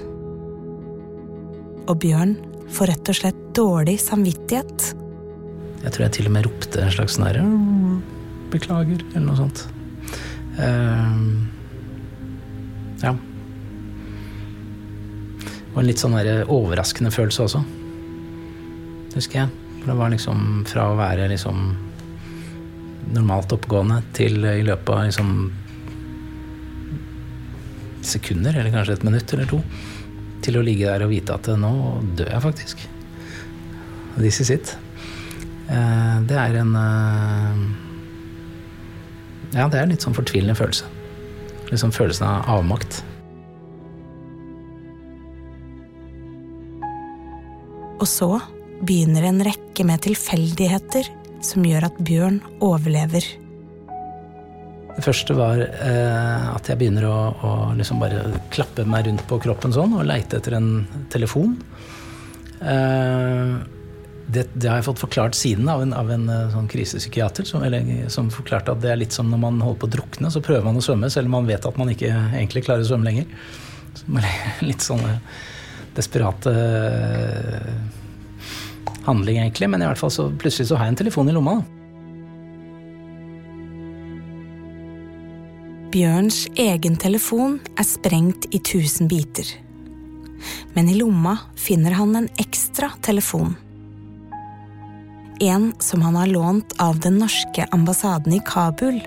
Og 1.89 1.97
Bjørn 2.05 2.37
får 2.71 2.93
rett 2.93 3.11
og 3.11 3.19
slett 3.23 3.41
dårlig 3.57 3.97
samvittighet. 4.05 4.91
Jeg 5.81 5.97
tror 5.97 6.05
jeg 6.05 6.17
til 6.19 6.29
og 6.29 6.37
med 6.37 6.47
ropte 6.51 6.85
en 6.85 6.93
slags 6.93 7.17
sånn 7.17 8.05
Beklager, 8.53 9.01
eller 9.15 9.27
noe 9.31 9.39
sånt. 9.39 9.65
Uh, 10.61 11.41
ja. 13.01 13.17
Det 15.41 15.73
var 15.73 15.85
en 15.85 15.89
litt 15.89 16.03
sånn 16.03 16.19
overraskende 16.51 17.15
følelse 17.15 17.47
også 17.49 17.69
husker 19.17 19.43
jeg. 19.43 19.55
For 19.81 19.93
det 19.93 19.97
var 19.99 20.13
liksom 20.13 20.43
fra 20.69 20.91
å 20.91 20.99
være 20.99 21.31
liksom 21.33 21.71
normalt 23.15 23.53
oppegående 23.57 24.03
til 24.17 24.45
i 24.45 24.63
løpet 24.67 24.93
av 24.95 25.07
liksom 25.09 25.33
sekunder, 28.07 28.57
eller 28.57 28.73
kanskje 28.73 28.99
et 28.99 29.07
minutt 29.07 29.33
eller 29.35 29.49
to, 29.51 29.61
til 30.45 30.57
å 30.57 30.65
ligge 30.65 30.89
der 30.89 31.05
og 31.05 31.13
vite 31.13 31.37
at 31.37 31.51
nå 31.61 31.73
dør 32.19 32.33
jeg 32.33 32.45
faktisk. 32.47 32.87
This 34.17 34.41
is 34.43 34.51
it. 34.53 34.75
Eh, 35.71 36.17
det 36.27 36.39
er 36.39 36.57
en 36.61 36.75
eh, 36.77 37.61
Ja, 39.55 39.67
det 39.67 39.79
er 39.79 39.85
en 39.85 39.93
litt 39.93 40.05
sånn 40.05 40.17
fortvilende 40.17 40.57
følelse. 40.59 40.89
Liksom 41.71 41.93
følelsen 41.95 42.27
av 42.27 42.49
avmakt. 42.59 43.03
Og 48.01 48.07
så 48.09 48.31
begynner 48.81 49.29
en 49.29 49.43
rekke 49.45 49.85
med 49.87 50.03
tilfeldigheter 50.05 51.09
som 51.45 51.65
gjør 51.65 51.89
at 51.89 52.01
Bjørn 52.05 52.41
overlever. 52.65 53.25
Det 54.97 55.05
første 55.05 55.35
var 55.39 55.61
eh, 55.63 56.47
at 56.51 56.69
jeg 56.69 56.81
begynner 56.81 57.07
å, 57.09 57.17
å 57.33 57.51
liksom 57.79 58.01
bare 58.03 58.25
klappe 58.53 58.85
meg 58.89 59.07
rundt 59.07 59.23
på 59.29 59.39
kroppen 59.41 59.73
sånn 59.73 59.95
og 59.97 60.09
leite 60.09 60.41
etter 60.41 60.59
en 60.59 60.73
telefon. 61.13 61.55
Eh, 62.61 63.55
det, 64.31 64.45
det, 64.53 64.69
har 64.69 64.79
jeg 64.79 64.87
fått 64.91 65.03
forklart 65.03 65.35
siden 65.39 65.71
av 65.73 65.83
en, 65.83 65.95
av 65.97 66.11
en 66.13 66.27
eh, 66.31 66.51
sånn 66.53 66.69
krisepsykiater 66.71 67.49
som, 67.49 67.65
som, 68.13 68.29
forklarte 68.35 68.75
at 68.75 68.83
det 68.83 68.93
er 68.93 69.01
litt 69.01 69.17
som 69.17 69.31
når 69.31 69.43
man 69.47 69.63
holder 69.65 69.81
på 69.81 69.89
å 69.89 69.95
drukne, 69.97 70.33
så 70.35 70.43
prøver 70.45 70.67
man 70.69 70.83
å 70.83 70.85
svømme 70.85 71.11
selv 71.13 71.31
om 71.31 71.39
man 71.39 71.49
vet 71.49 71.67
at 71.67 71.81
man 71.81 71.95
ikke 71.95 72.11
egentlig 72.11 72.67
klarer 72.67 72.85
å 72.85 72.91
svømme 72.91 73.09
lenger. 73.09 73.31
Så 73.95 74.21
litt 74.69 74.85
sånne 74.85 75.17
desperate 75.97 76.53
handling, 79.07 79.39
egentlig. 79.39 79.71
Men 79.71 79.83
i 79.83 79.89
hvert 79.89 80.01
fall 80.01 80.13
så 80.15 80.31
plutselig 80.31 80.71
så 80.71 80.79
har 80.79 80.89
jeg 80.89 80.97
en 80.97 81.03
telefon 81.05 81.31
i 81.31 81.37
lomma. 81.37 81.61
Bjørns 85.91 86.45
egen 86.61 86.95
telefon 87.03 87.57
er 87.75 87.87
sprengt 87.89 88.47
i 88.55 88.61
tusen 88.63 89.09
biter. 89.11 89.49
Men 90.77 90.89
i 90.89 90.95
lomma 90.95 91.35
finner 91.59 91.97
han 91.99 92.15
en 92.17 92.29
ekstra 92.39 92.93
telefon. 93.03 93.57
En 95.41 95.73
som 95.83 96.03
han 96.05 96.17
har 96.21 96.31
lånt 96.31 96.77
av 96.79 97.01
den 97.01 97.19
norske 97.19 97.67
ambassaden 97.75 98.37
i 98.37 98.43
Kabul, 98.47 99.01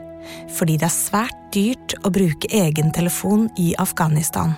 fordi 0.57 0.75
det 0.81 0.89
er 0.89 0.95
svært 0.95 1.39
dyrt 1.55 1.95
å 2.03 2.11
bruke 2.11 2.49
egen 2.51 2.91
telefon 2.91 3.47
i 3.61 3.71
Afghanistan. 3.79 4.55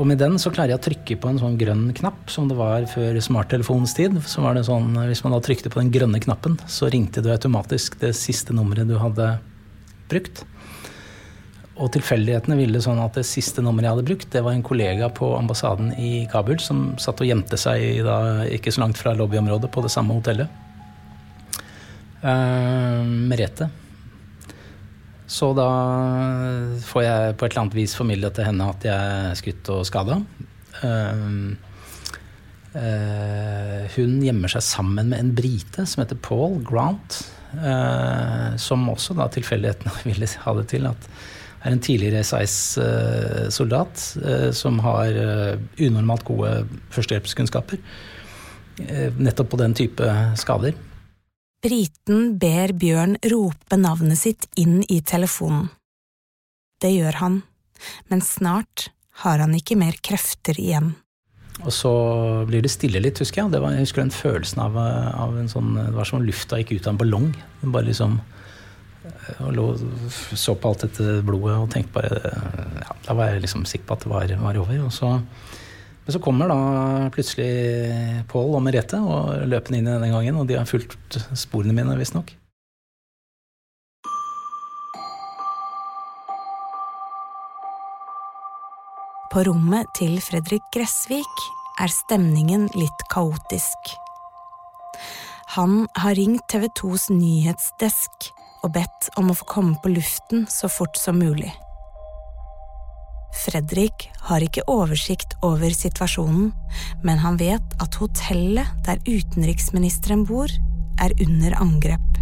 Og 0.00 0.06
med 0.08 0.16
den 0.22 0.38
så 0.40 0.48
klarer 0.52 0.72
jeg 0.72 0.80
å 0.80 0.84
trykke 0.86 1.16
på 1.20 1.28
en 1.28 1.40
sånn 1.40 1.58
grønn 1.60 1.90
knapp, 1.96 2.30
som 2.32 2.46
det 2.48 2.56
var 2.56 2.86
før 2.88 3.18
smarttelefonens 3.20 3.92
tid. 3.96 4.14
Så 4.24 4.40
var 4.44 4.56
det 4.56 4.64
sånn, 4.64 4.94
Hvis 5.08 5.22
man 5.24 5.34
da 5.36 5.40
trykte 5.44 5.68
på 5.68 5.82
den 5.82 5.92
grønne 5.92 6.20
knappen, 6.20 6.56
så 6.66 6.88
ringte 6.88 7.20
du 7.20 7.28
automatisk 7.32 7.98
det 8.00 8.14
siste 8.16 8.56
nummeret 8.56 8.88
du 8.88 8.96
hadde 8.96 9.36
brukt. 10.08 10.44
Og 11.76 11.92
tilfeldighetene 11.92 12.56
ville 12.56 12.80
sånn 12.80 13.00
at 13.04 13.16
det 13.20 13.26
siste 13.28 13.60
nummeret 13.60 13.88
jeg 13.88 13.96
hadde 13.96 14.08
brukt, 14.08 14.30
det 14.32 14.42
var 14.44 14.56
en 14.56 14.64
kollega 14.64 15.10
på 15.12 15.34
ambassaden 15.36 15.92
i 16.00 16.26
Kabul 16.32 16.60
som 16.60 16.94
satt 17.00 17.20
og 17.20 17.28
gjemte 17.28 17.60
seg 17.60 18.00
da, 18.06 18.44
ikke 18.48 18.72
så 18.72 18.84
langt 18.84 19.00
fra 19.00 19.12
lobbyområdet 19.16 19.72
på 19.72 19.84
det 19.84 19.92
samme 19.92 20.16
hotellet. 20.16 20.48
Uh, 22.22 23.02
Merete 23.02 23.68
så 25.32 25.52
da 25.56 25.66
får 26.84 27.04
jeg 27.06 27.36
på 27.36 27.46
et 27.46 27.52
eller 27.54 27.64
annet 27.64 27.76
vis 27.78 27.94
formidlet 27.96 28.34
til 28.36 28.48
henne 28.50 28.68
at 28.68 28.84
jeg 28.84 29.12
er 29.20 29.38
skutt 29.38 29.70
og 29.72 29.86
skada. 29.88 30.18
Um, 30.82 31.54
uh, 32.76 33.78
hun 33.94 34.18
gjemmer 34.26 34.52
seg 34.52 34.66
sammen 34.66 35.08
med 35.08 35.22
en 35.22 35.32
brite 35.36 35.86
som 35.88 36.04
heter 36.04 36.20
Paul 36.20 36.58
Grant. 36.68 37.22
Uh, 37.52 38.52
som 38.60 38.84
også 38.92 39.16
da 39.16 39.30
tilfeldighetene 39.32 39.94
ville 40.10 40.28
ha 40.44 40.56
det 40.60 40.66
til 40.74 40.90
at 40.90 41.08
er 41.62 41.76
en 41.76 41.82
tidligere 41.84 42.24
SAS-soldat 42.26 44.00
som 44.58 44.80
har 44.82 45.14
unormalt 45.78 46.24
gode 46.26 46.48
førstehjelpskunnskaper. 46.90 47.78
nettopp 49.22 49.52
på 49.52 49.60
den 49.60 49.76
type 49.78 50.08
skader. 50.42 50.74
Briten 51.62 52.40
ber 52.42 52.72
Bjørn 52.74 53.20
rope 53.30 53.76
navnet 53.78 54.18
sitt 54.18 54.48
inn 54.58 54.80
i 54.90 54.98
telefonen. 55.06 55.68
Det 56.82 56.90
gjør 56.90 57.20
han, 57.20 57.36
men 58.10 58.24
snart 58.26 58.88
har 59.22 59.38
han 59.38 59.54
ikke 59.54 59.78
mer 59.78 59.94
krefter 60.02 60.58
igjen. 60.58 60.96
Og 61.62 61.70
så 61.70 61.92
blir 62.48 62.64
det 62.64 62.72
stille 62.72 62.98
litt, 63.02 63.20
husker 63.22 63.44
jeg. 63.44 63.52
Var, 63.54 63.76
jeg 63.76 63.86
husker 63.86 64.02
den 64.02 64.14
følelsen 64.14 64.62
av, 64.64 64.78
av, 64.80 65.36
en 65.38 65.50
sånn 65.52 65.76
Det 65.76 65.92
var 65.94 66.08
som 66.08 66.18
om 66.18 66.26
lufta 66.26 66.58
gikk 66.58 66.72
ut 66.74 66.88
av 66.88 66.94
en 66.96 67.00
ballong. 67.04 67.28
Bare 67.62 67.86
liksom 67.86 68.16
eh, 69.06 69.42
og 69.44 69.52
lå, 69.54 69.66
så 70.10 70.56
på 70.58 70.72
alt 70.72 70.86
dette 70.88 71.20
blodet 71.22 71.60
og 71.60 71.68
tenkte 71.70 71.94
bare 72.00 72.22
ja, 72.80 72.96
Da 73.06 73.14
var 73.18 73.30
jeg 73.30 73.44
liksom 73.44 73.68
sikker 73.68 73.86
på 73.86 73.98
at 73.98 74.06
det 74.06 74.14
var, 74.16 74.34
var 74.48 74.62
over. 74.64 74.80
Og 74.88 74.96
så 74.96 75.12
men 76.04 76.12
så 76.12 76.18
kommer 76.22 76.50
da 76.50 76.58
plutselig 77.14 78.24
Pål 78.30 78.56
og 78.58 78.62
Merete 78.66 78.98
og 78.98 79.44
løpende 79.46 79.78
inn 79.78 79.90
denne 79.90 80.10
gangen, 80.10 80.40
og 80.40 80.48
de 80.50 80.58
har 80.58 80.66
fulgt 80.66 81.20
sporene 81.38 81.76
mine, 81.76 81.94
visstnok. 81.98 82.34
På 89.32 89.46
rommet 89.46 89.88
til 89.96 90.18
Fredrik 90.20 90.64
Gressvik 90.74 91.44
er 91.80 91.88
stemningen 91.88 92.66
litt 92.76 93.06
kaotisk. 93.14 93.94
Han 95.54 95.86
har 95.96 96.18
ringt 96.18 96.44
TV 96.52 96.66
2s 96.82 97.08
nyhetsdesk 97.14 98.32
og 98.62 98.74
bedt 98.74 99.08
om 99.20 99.32
å 99.32 99.36
få 99.38 99.48
komme 99.48 99.80
på 99.80 99.94
luften 99.94 100.44
så 100.52 100.68
fort 100.68 101.00
som 101.00 101.22
mulig. 101.22 101.48
Fredrik 103.32 104.10
har 104.28 104.44
ikke 104.44 104.64
oversikt 104.70 105.34
over 105.42 105.72
situasjonen, 105.72 106.52
men 107.02 107.20
han 107.24 107.38
vet 107.40 107.76
at 107.82 107.96
hotellet 108.00 108.68
der 108.86 109.00
utenriksministeren 109.08 110.26
bor, 110.28 110.52
er 111.00 111.14
under 111.24 111.56
angrep. 111.58 112.18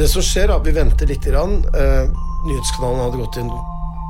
Det 0.00 0.08
som 0.08 0.24
skjer, 0.24 0.48
er 0.48 0.56
at 0.56 0.64
vi 0.64 0.72
venter 0.72 1.10
litt. 1.10 1.26
Grann. 1.28 1.60
Eh, 1.76 2.08
nyhetskanalen 2.48 3.02
hadde 3.04 3.20
gått 3.20 3.36
inn 3.42 3.52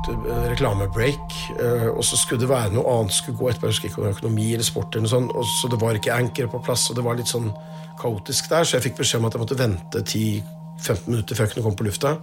en 0.07 0.47
reklamebreak, 0.49 1.35
eh, 1.59 1.89
og 1.91 1.99
så 2.07 2.17
skulle 2.17 2.41
det 2.41 2.49
være 2.49 2.71
noe 2.73 2.87
annet 2.95 3.13
skulle 3.13 3.37
gå 3.37 3.51
etterpå. 3.51 3.67
Jeg 3.67 3.75
husker 3.75 3.91
ikke 3.91 4.01
om 4.01 4.07
økonomi 4.13 4.47
eller 4.53 4.65
sport, 4.65 4.95
eller 4.95 5.05
noe 5.05 5.13
sånt, 5.13 5.35
og 5.35 5.45
så 5.59 5.69
det 5.69 5.81
var 5.83 5.99
ikke 5.99 6.15
anker 6.15 6.47
på 6.47 6.63
plass, 6.63 6.87
og 6.89 6.97
det 6.97 7.05
var 7.05 7.19
litt 7.19 7.29
sånn 7.29 7.51
kaotisk 7.99 8.49
der, 8.49 8.63
så 8.63 8.79
jeg 8.79 8.87
fikk 8.87 9.03
beskjed 9.03 9.21
om 9.21 9.27
at 9.27 9.35
jeg 9.35 9.43
måtte 9.43 9.59
vente 9.59 10.01
10-15 10.01 10.60
minutter 11.07 11.37
før 11.37 11.47
jeg 11.47 11.55
kunne 11.55 11.65
komme 11.67 11.79
på 11.79 11.87
lufta. 11.87 12.13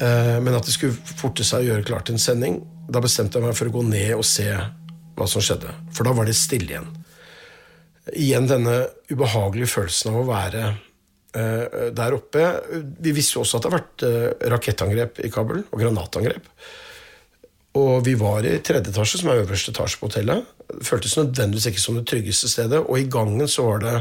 Eh, 0.00 0.36
men 0.42 0.56
at 0.56 0.66
det 0.66 0.76
skulle 0.76 1.16
forte 1.22 1.46
seg 1.46 1.64
å 1.64 1.70
gjøre 1.70 1.88
klart 1.88 2.12
en 2.12 2.20
sending. 2.22 2.60
Da 2.90 3.02
bestemte 3.04 3.38
jeg 3.38 3.46
meg 3.46 3.58
for 3.58 3.70
å 3.70 3.74
gå 3.78 3.86
ned 3.86 4.14
og 4.16 4.26
se 4.26 4.48
hva 4.50 5.28
som 5.28 5.44
skjedde, 5.44 5.72
for 5.92 6.06
da 6.06 6.14
var 6.16 6.28
det 6.28 6.36
stille 6.38 6.72
igjen. 6.72 6.92
Igjen 8.16 8.46
denne 8.48 8.76
ubehagelige 9.10 9.74
følelsen 9.74 10.14
av 10.14 10.22
å 10.22 10.28
være 10.30 10.62
Eh, 11.32 11.90
der 11.94 12.14
oppe. 12.16 12.42
Vi 12.98 13.12
visste 13.14 13.38
jo 13.38 13.44
også 13.44 13.58
at 13.58 13.62
det 13.62 13.70
har 13.70 13.78
vært 13.78 14.04
eh, 14.06 14.48
rakettangrep 14.50 15.20
i 15.22 15.30
Kabul, 15.30 15.62
og 15.62 15.78
granatangrep. 15.82 16.48
Og 17.78 18.02
vi 18.02 18.16
var 18.18 18.42
i 18.42 18.56
tredje 18.66 18.90
etasje, 18.90 19.20
som 19.20 19.30
er 19.30 19.44
øverste 19.44 19.70
etasje 19.70 20.00
på 20.00 20.08
hotellet. 20.08 20.48
Det 20.72 20.88
føltes 20.88 21.14
nødvendigvis 21.20 21.68
ikke 21.70 21.82
som 21.84 22.00
det 22.00 22.08
tryggeste 22.10 22.50
stedet. 22.50 22.82
Og 22.82 22.98
i 22.98 23.06
gangen 23.06 23.46
så 23.50 23.68
var 23.68 23.84
det 23.84 23.94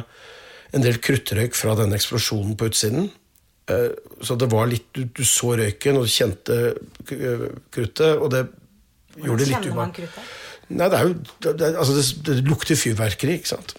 en 0.73 0.85
del 0.85 0.97
kruttrøyk 1.05 1.53
fra 1.57 1.75
denne 1.77 1.99
eksplosjonen 1.99 2.57
på 2.57 2.71
utsiden. 2.71 3.11
Eh, 3.69 3.89
så 4.25 4.35
det 4.39 4.49
var 4.51 4.69
litt 4.69 4.89
Du, 4.95 5.03
du 5.05 5.23
så 5.27 5.55
røyken, 5.59 5.99
og 5.99 6.07
du 6.07 6.13
kjente 6.13 6.59
kruttet, 7.05 8.13
og 8.17 8.29
det 8.33 8.45
gjorde 9.19 9.43
det 9.43 9.49
litt 9.51 9.71
ubehagelig. 9.71 10.11
Nei, 10.69 10.85
det 10.85 10.99
er 10.99 11.07
jo 11.07 11.13
det, 11.57 11.69
altså 11.71 11.95
det, 11.97 12.05
det 12.27 12.37
lukter 12.45 12.77
fyrverkeri, 12.77 13.39
ikke 13.39 13.55
sant. 13.55 13.73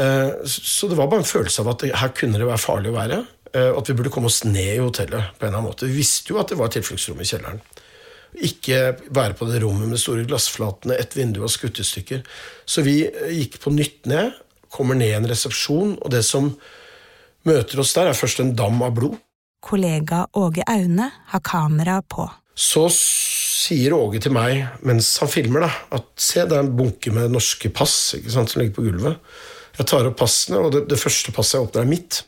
Eh, 0.00 0.30
så 0.48 0.88
det 0.88 0.96
var 0.96 1.10
bare 1.12 1.24
en 1.24 1.28
følelse 1.28 1.60
av 1.62 1.74
at 1.74 1.84
her 1.92 2.12
kunne 2.16 2.40
det 2.40 2.48
være 2.48 2.62
farlig 2.62 2.92
å 2.92 2.96
være. 2.96 3.22
Eh, 3.52 3.70
at 3.76 3.90
vi 3.90 3.96
burde 3.98 4.12
komme 4.12 4.30
oss 4.32 4.42
ned 4.48 4.78
i 4.78 4.80
hotellet 4.80 5.36
på 5.36 5.44
en 5.44 5.50
eller 5.50 5.60
annen 5.60 5.68
måte. 5.68 5.88
Vi 5.90 6.00
visste 6.00 6.32
jo 6.32 6.40
at 6.40 6.52
det 6.52 6.60
var 6.60 6.72
tilfluktsrom 6.72 7.20
i 7.20 7.28
kjelleren. 7.28 7.60
Ikke 8.48 8.78
være 9.12 9.36
på 9.36 9.48
det 9.50 9.60
rommet 9.60 9.90
med 9.90 9.98
de 9.98 10.00
store 10.00 10.24
glassflatene, 10.28 10.96
ett 10.96 11.16
vindu 11.18 11.42
og 11.44 11.52
skuttestykker. 11.52 12.22
Så 12.64 12.84
vi 12.86 13.02
eh, 13.10 13.34
gikk 13.42 13.60
på 13.64 13.74
nytt 13.74 14.08
ned, 14.08 14.32
kommer 14.72 14.96
ned 14.96 15.12
i 15.12 15.18
en 15.18 15.28
resepsjon, 15.28 15.98
og 16.00 16.14
det 16.14 16.24
som 16.24 16.54
møter 17.48 17.82
oss 17.82 17.94
der, 17.96 18.10
er 18.10 18.18
først 18.18 18.42
en 18.42 18.54
dam 18.58 18.82
av 18.84 18.94
blod. 18.96 19.18
Kollega 19.62 20.24
Åge 20.38 20.64
Aune 20.66 21.08
har 21.30 21.42
kamera 21.46 22.00
på. 22.02 22.26
Så 22.54 22.88
sier 22.92 23.94
Åge 23.96 24.20
til 24.22 24.34
meg 24.34 24.66
mens 24.86 25.14
han 25.22 25.30
filmer, 25.30 25.66
da, 25.66 25.70
at 25.98 26.08
se, 26.20 26.42
det 26.42 26.58
er 26.58 26.66
en 26.66 26.74
bunke 26.76 27.12
med 27.14 27.32
norske 27.32 27.70
pass 27.74 28.16
ikke 28.18 28.34
sant, 28.34 28.52
som 28.52 28.62
ligger 28.62 28.76
på 28.78 28.86
gulvet. 28.88 29.20
Jeg 29.78 29.88
tar 29.88 30.08
opp 30.08 30.18
passene, 30.20 30.60
og 30.60 30.74
det, 30.74 30.84
det 30.90 31.00
første 31.00 31.32
passet 31.32 31.58
jeg 31.58 31.68
åpner, 31.68 31.86
er 31.86 31.92
mitt. 31.92 32.22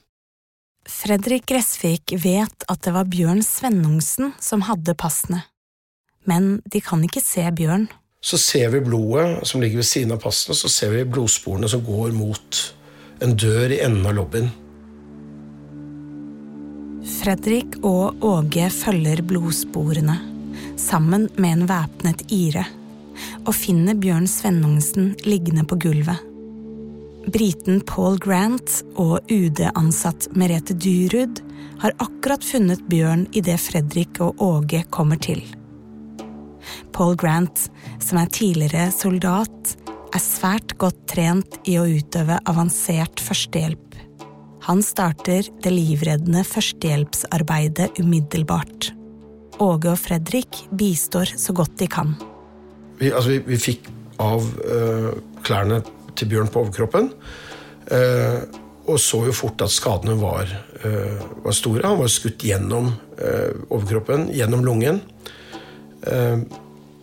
Fredrik 0.89 1.47
Gressvik 1.49 2.13
vet 2.21 2.65
at 2.69 2.81
det 2.85 2.93
var 2.95 3.09
Bjørn 3.09 3.43
Svennungsen 3.45 4.35
som 4.43 4.65
hadde 4.69 4.97
passene. 5.01 5.43
Men 6.29 6.59
de 6.71 6.81
kan 6.85 7.03
ikke 7.05 7.23
se 7.25 7.45
Bjørn. 7.57 7.89
Så 8.25 8.39
ser 8.41 8.71
vi 8.73 8.81
blodet 8.85 9.45
som 9.49 9.61
ligger 9.61 9.83
ved 9.83 9.89
siden 9.89 10.15
av 10.15 10.23
passene, 10.23 10.57
så 10.57 10.71
ser 10.73 10.95
vi 10.95 11.05
blodsporene 11.09 11.69
som 11.69 11.85
går 11.85 12.15
mot 12.17 12.61
en 13.25 13.35
dør 13.37 13.73
i 13.73 13.83
enden 13.85 14.07
av 14.09 14.17
lobbyen. 14.17 14.49
Fredrik 17.05 17.75
og 17.85 18.23
Åge 18.25 18.71
følger 18.73 19.21
blodsporene, 19.29 20.15
sammen 20.81 21.27
med 21.37 21.51
en 21.51 21.65
væpnet 21.69 22.23
Ire, 22.33 22.63
og 23.45 23.53
finner 23.53 23.99
Bjørn 24.01 24.25
Svennungsen 24.31 25.11
liggende 25.29 25.67
på 25.69 25.77
gulvet. 25.85 26.23
Briten 27.29 27.83
Paul 27.85 28.17
Grant 28.21 28.79
og 29.01 29.21
UD-ansatt 29.33 30.31
Merete 30.37 30.77
Dyrud 30.77 31.43
har 31.85 31.97
akkurat 32.01 32.45
funnet 32.45 32.81
Bjørn 32.89 33.27
idet 33.37 33.61
Fredrik 33.61 34.23
og 34.25 34.41
Åge 34.41 34.85
kommer 34.89 35.21
til. 35.21 35.45
Paul 36.97 37.19
Grant, 37.21 37.67
som 38.01 38.21
er 38.21 38.33
tidligere 38.33 38.89
soldat, 38.97 39.77
er 40.15 40.23
svært 40.25 40.77
godt 40.81 41.05
trent 41.13 41.61
i 41.69 41.77
å 41.77 41.85
utøve 41.85 42.41
avansert 42.49 43.21
førstehjelp. 43.21 43.83
Han 44.65 44.81
starter 44.81 45.45
det 45.61 45.71
livreddende 45.73 46.41
førstehjelpsarbeidet 46.49 47.99
umiddelbart. 48.01 48.95
Åge 49.61 49.91
og 49.93 50.01
Fredrik 50.01 50.63
bistår 50.73 51.35
så 51.37 51.53
godt 51.53 51.77
de 51.83 51.89
kan. 51.93 52.15
Vi, 52.97 53.11
altså 53.11 53.35
vi, 53.35 53.43
vi 53.45 53.59
fikk 53.61 53.91
av 54.25 54.47
øh, 54.65 55.11
klærne 55.45 55.83
til 56.17 56.33
Bjørn 56.33 56.49
på 56.49 56.65
overkroppen. 56.65 57.13
Eh, 57.93 58.41
og 58.89 58.97
så 59.01 59.21
jo 59.29 59.37
fort 59.37 59.61
at 59.65 59.73
skadene 59.73 60.17
var, 60.21 60.49
eh, 60.81 61.21
var 61.45 61.57
store. 61.57 61.85
Han 61.85 62.01
var 62.01 62.13
skutt 62.13 62.49
gjennom 62.49 62.93
overkroppen, 63.71 64.31
gjennom 64.35 64.65
lungen. 64.65 65.03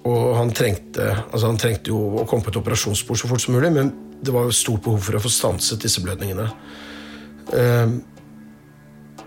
og 0.04 0.36
han 0.36 0.52
trengte, 0.52 1.06
altså 1.32 1.48
han 1.48 1.58
trengte 1.58 1.90
jo 1.90 2.22
å 2.22 2.26
komme 2.28 2.44
på 2.44 2.52
et 2.52 2.58
operasjonsbord 2.58 3.18
så 3.18 3.30
fort 3.30 3.42
som 3.42 3.56
mulig, 3.56 3.72
men 3.74 3.94
det 4.22 4.34
var 4.34 4.44
jo 4.46 4.54
stort 4.54 4.84
behov 4.84 5.00
for 5.06 5.18
å 5.18 5.22
få 5.24 5.30
stanset 5.30 5.82
disse 5.82 6.02
blødningene. 6.04 6.50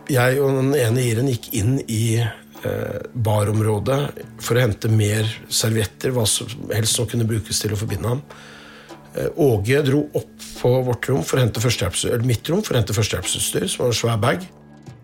Jeg 0.08 0.40
og 0.40 0.56
den 0.56 0.72
ene 0.78 1.02
iren 1.04 1.28
gikk 1.28 1.50
inn 1.60 1.76
i 1.84 2.24
barområdet 3.12 3.98
for 4.40 4.56
å 4.56 4.62
hente 4.64 4.88
mer 4.88 5.28
servietter, 5.52 6.14
hva 6.16 6.24
som 6.28 6.48
helst 6.72 6.96
som 6.96 7.08
kunne 7.10 7.26
brukes 7.28 7.60
til 7.60 7.74
å 7.74 7.78
forbinde 7.78 8.08
ham. 8.14 8.22
Eh, 9.14 9.28
Åge 9.36 9.82
dro 9.86 10.00
opp 10.12 10.46
på 10.60 10.70
vårt 10.82 11.08
rom 11.08 11.22
for 11.22 11.38
å 11.38 11.44
hente 11.44 11.60
eller 11.62 12.26
mitt 12.26 12.48
rom 12.48 12.62
for 12.62 12.74
å 12.74 12.80
hente 12.80 12.96
førstehjelpsutstyr, 12.96 13.68
som 13.68 13.84
var 13.84 13.92
en 13.92 13.98
svær 14.00 14.20
bag. 14.20 14.46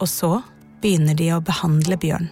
Og 0.01 0.09
så 0.09 0.43
begynner 0.83 1.15
de 1.15 1.31
å 1.35 1.43
behandle 1.45 1.97
Bjørn. 2.01 2.31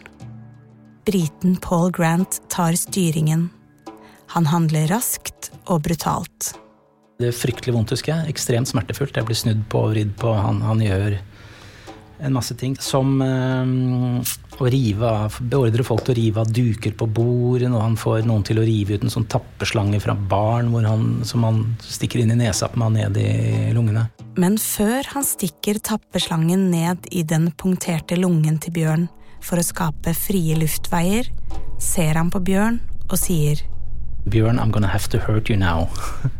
Briten 1.06 1.56
Paul 1.56 1.90
Grant 1.90 2.40
tar 2.48 2.72
styringen. 2.76 3.48
Han 4.34 4.46
handler 4.46 4.88
raskt 4.88 5.50
og 5.66 5.82
brutalt. 5.86 6.52
Det 7.18 7.32
er 7.32 7.34
fryktelig 7.34 7.72
vondt, 7.74 7.90
husker 7.96 8.12
jeg. 8.12 8.30
Ekstremt 8.30 8.70
smertefullt. 8.70 9.16
Jeg 9.18 9.26
blir 9.26 9.34
snudd 9.34 9.64
på 9.72 9.80
og 9.82 9.90
vridd 9.90 10.12
på. 10.20 10.30
Han, 10.38 10.60
han 10.62 10.78
gjør 10.84 11.16
en 12.22 12.36
masse 12.36 12.54
ting. 12.60 12.76
Som 12.78 13.18
øh, 13.24 14.22
å 14.62 14.68
rive 14.70 15.10
av, 15.24 15.40
beordre 15.50 15.82
folk 15.86 16.04
til 16.06 16.14
å 16.14 16.18
rive 16.18 16.44
av 16.44 16.52
duker 16.54 16.94
på 16.94 17.08
bordet, 17.10 17.72
og 17.72 17.82
han 17.82 17.98
får 17.98 18.22
noen 18.28 18.46
til 18.46 18.62
å 18.62 18.68
rive 18.68 18.94
ut 18.94 19.08
en 19.08 19.14
sånn 19.16 19.26
tappeslange 19.34 19.98
fra 20.04 20.14
barn 20.14 20.70
han, 20.86 21.10
som 21.26 21.42
han 21.48 21.60
stikker 21.82 22.22
inn 22.22 22.36
i 22.36 22.38
nesa 22.38 22.70
på 22.70 22.78
meg 22.84 22.94
ned 23.00 23.18
i 23.18 23.74
lungene. 23.74 24.06
Men 24.38 24.54
før 24.62 25.10
han 25.16 25.26
stikker 25.26 25.82
tappeslangen 25.82 26.68
ned 26.70 27.10
i 27.10 27.26
den 27.26 27.50
punkterte 27.58 28.14
lungen 28.14 28.62
til 28.62 28.78
Bjørn 28.78 29.08
for 29.42 29.58
å 29.58 29.66
skape 29.66 30.14
frie 30.14 30.54
luftveier, 30.62 31.34
ser 31.82 32.14
han 32.14 32.30
på 32.30 32.46
Bjørn 32.46 32.78
og 33.08 33.18
sier 33.18 33.66
Bjørn, 34.28 34.58
I'm 34.62 34.70
gonna 34.70 34.86
have 34.86 35.08
to 35.10 35.18
hurt 35.18 35.50
you 35.50 35.56
now. 35.58 35.88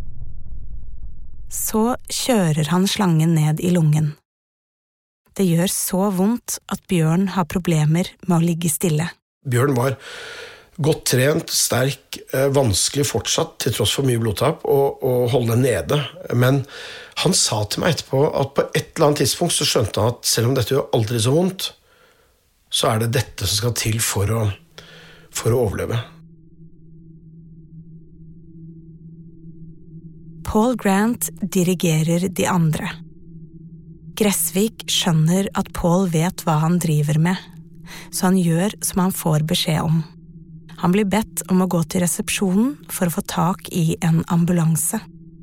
Så 1.49 1.97
kjører 2.13 2.69
han 2.73 2.87
slangen 2.89 3.35
ned 3.37 3.63
i 3.65 3.73
lungen. 3.73 4.13
Det 5.33 5.47
gjør 5.47 5.71
så 5.71 6.09
vondt 6.13 6.59
at 6.69 6.83
Bjørn 6.91 7.31
har 7.37 7.49
problemer 7.49 8.11
med 8.27 8.37
å 8.37 8.43
ligge 8.43 8.71
stille. 8.73 9.07
Bjørn 9.49 9.77
var 9.77 9.97
godt 10.79 11.05
trent, 11.13 11.51
sterk, 11.51 12.19
eh, 12.33 12.49
vanskelig 12.55 13.07
fortsatt, 13.07 13.57
til 13.63 13.75
tross 13.75 13.95
for 13.97 14.07
mye 14.07 14.21
blodtap, 14.23 14.65
å, 14.65 15.29
holde 15.31 15.57
nede. 15.59 15.99
Men 16.35 16.65
han 17.23 17.35
sa 17.35 17.65
til 17.65 17.83
meg 17.83 17.97
etterpå 17.97 18.23
at 18.35 18.55
på 18.55 18.67
et 18.75 18.93
eller 18.95 19.09
annet 19.09 19.25
tidspunkt 19.25 19.55
så 19.55 19.67
skjønte 19.67 20.01
han 20.01 20.15
at 20.15 20.29
selv 20.29 20.51
om 20.51 20.55
dette 20.55 20.75
gjør 20.75 20.91
aldri 20.95 21.23
så 21.23 21.35
vondt, 21.35 21.73
så 22.71 22.93
er 22.93 23.03
det 23.03 23.15
dette 23.17 23.47
som 23.47 23.63
skal 23.63 23.75
til 23.79 23.99
for 24.05 24.31
å, 24.31 24.45
for 25.31 25.55
å 25.55 25.65
overleve. 25.67 25.99
Paul 30.49 30.77
Grant 30.77 31.29
dirigerer 31.43 32.23
de 32.33 32.47
andre. 32.49 32.87
Gressvik 34.17 34.87
skjønner 34.89 35.51
at 35.53 35.69
Paul 35.77 36.07
vet 36.09 36.41
hva 36.47 36.55
han 36.63 36.79
driver 36.81 37.19
med, 37.21 37.37
så 38.09 38.31
han 38.31 38.39
gjør 38.41 38.73
som 38.81 39.03
han 39.03 39.13
får 39.13 39.45
beskjed 39.51 39.83
om. 39.85 39.99
Han 40.81 40.95
blir 40.95 41.05
bedt 41.05 41.43
om 41.53 41.61
å 41.61 41.69
gå 41.69 41.83
til 41.93 42.01
resepsjonen 42.01 42.79
for 42.89 43.11
å 43.11 43.15
få 43.19 43.27
tak 43.29 43.69
i 43.77 43.99
en 44.01 44.23
ambulanse. 44.33 45.03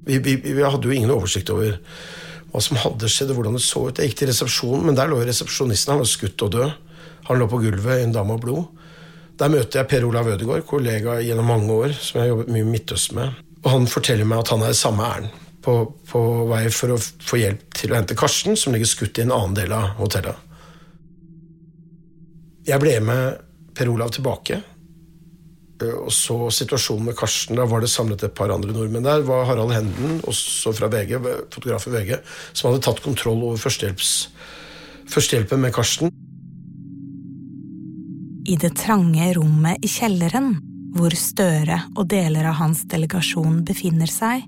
Vi, 0.10 0.18
vi, 0.26 0.40
vi 0.42 0.66
hadde 0.66 0.90
jo 0.90 0.98
ingen 0.98 1.14
oversikt 1.14 1.54
over 1.54 1.78
hva 2.50 2.66
som 2.66 2.82
hadde 2.82 3.06
skjedd, 3.06 3.38
hvordan 3.38 3.60
det 3.60 3.66
så 3.68 3.86
ut. 3.86 4.02
Jeg 4.02 4.10
gikk 4.10 4.24
til 4.24 4.34
resepsjonen, 4.34 4.90
men 4.90 4.98
der 4.98 5.14
lå 5.14 5.22
resepsjonisten. 5.22 5.94
Han 5.94 6.02
var 6.02 6.10
skutt 6.10 6.48
og 6.50 6.56
død. 6.58 6.78
Han 7.30 7.44
lå 7.44 7.52
på 7.54 7.62
gulvet 7.62 8.02
i 8.02 8.10
en 8.10 8.18
dame 8.18 8.40
av 8.40 8.42
blod. 8.42 8.86
Der 9.38 9.54
møter 9.54 9.84
jeg 9.84 9.92
Per 9.92 10.10
Olav 10.10 10.34
Ødegaard, 10.34 10.66
kollega 10.66 11.20
gjennom 11.22 11.54
mange 11.54 11.78
år, 11.78 11.94
som 11.94 12.18
jeg 12.18 12.26
har 12.26 12.40
jobbet 12.40 12.56
mye 12.56 12.66
i 12.66 12.74
Midtøsten 12.74 13.22
med. 13.22 13.45
Og 13.66 13.74
han 13.74 13.90
forteller 13.90 14.30
meg 14.30 14.44
at 14.44 14.54
han 14.54 14.64
er 14.64 14.76
i 14.76 14.78
samme 14.78 15.10
ærend. 15.10 15.42
På, 15.66 15.80
på, 16.06 16.20
vei 16.46 16.68
for 16.70 16.94
å 16.94 17.00
få 17.02 17.40
hjelp 17.42 17.64
til 17.74 17.92
å 17.92 17.98
hente 17.98 18.18
Karsten, 18.18 18.54
som 18.54 18.76
ligger 18.76 18.86
skutt 18.86 19.18
i 19.18 19.24
en 19.24 19.34
annen 19.34 19.56
del 19.58 19.74
av 19.74 19.96
hotellet. 19.98 20.38
Jeg 22.70 22.78
ble 22.82 22.94
med 23.02 23.42
Per 23.76 23.90
Olav 23.90 24.14
tilbake 24.14 24.62
og 25.84 26.12
så 26.14 26.38
situasjonen 26.54 27.10
med 27.10 27.18
Karsten. 27.20 27.58
Da 27.60 27.66
var 27.68 27.84
det 27.84 27.92
samlet 27.92 28.24
et 28.24 28.36
par 28.36 28.54
andre 28.54 28.72
nordmenn 28.72 29.04
der. 29.04 29.26
var 29.28 29.46
Harald 29.46 29.74
Henden, 29.76 30.22
også 30.24 30.72
fra 30.74 30.88
VG, 30.88 31.18
fotograf 31.52 31.88
i 31.88 31.92
VG, 31.92 32.14
som 32.54 32.70
hadde 32.70 32.84
tatt 32.86 33.02
kontroll 33.04 33.44
over 33.44 33.60
førstehjelpen 33.60 35.60
med 35.60 35.74
Karsten. 35.76 36.14
I 38.46 38.56
det 38.62 38.76
trange 38.78 39.34
rommet 39.36 39.84
i 39.84 39.90
kjelleren, 39.90 40.56
hvor 40.96 41.16
Støre 41.20 41.82
og 41.96 42.08
deler 42.12 42.48
av 42.50 42.60
hans 42.62 42.86
delegasjon 42.92 43.64
befinner 43.68 44.10
seg, 44.12 44.46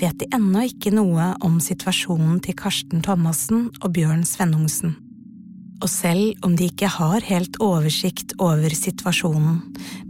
vet 0.00 0.18
de 0.20 0.28
ennå 0.34 0.66
ikke 0.68 0.92
noe 0.94 1.32
om 1.46 1.60
situasjonen 1.62 2.40
til 2.44 2.56
Karsten 2.58 3.04
Thomassen 3.06 3.68
og 3.80 3.92
Bjørn 3.96 4.24
Svennungsen. 4.26 4.96
Og 5.84 5.90
selv 5.92 6.46
om 6.46 6.54
de 6.56 6.70
ikke 6.70 6.88
har 6.88 7.24
helt 7.28 7.58
oversikt 7.60 8.32
over 8.40 8.72
situasjonen, 8.72 9.58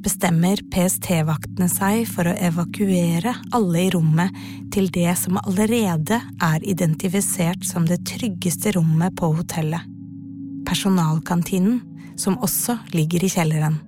bestemmer 0.05 0.61
PST-vaktene 0.71 1.67
seg 1.71 2.05
for 2.11 2.31
å 2.31 2.37
evakuere 2.49 3.35
alle 3.57 3.83
i 3.83 3.91
rommet 3.95 4.37
til 4.75 4.87
det 4.95 5.11
som 5.19 5.41
allerede 5.43 6.21
er 6.23 6.63
identifisert 6.63 7.67
som 7.67 7.89
det 7.89 8.05
tryggeste 8.07 8.77
rommet 8.79 9.19
på 9.19 9.33
hotellet. 9.41 9.83
Personalkantinen, 10.67 11.83
som 12.17 12.39
også 12.43 12.79
ligger 12.95 13.27
i 13.27 13.33
kjelleren. 13.35 13.81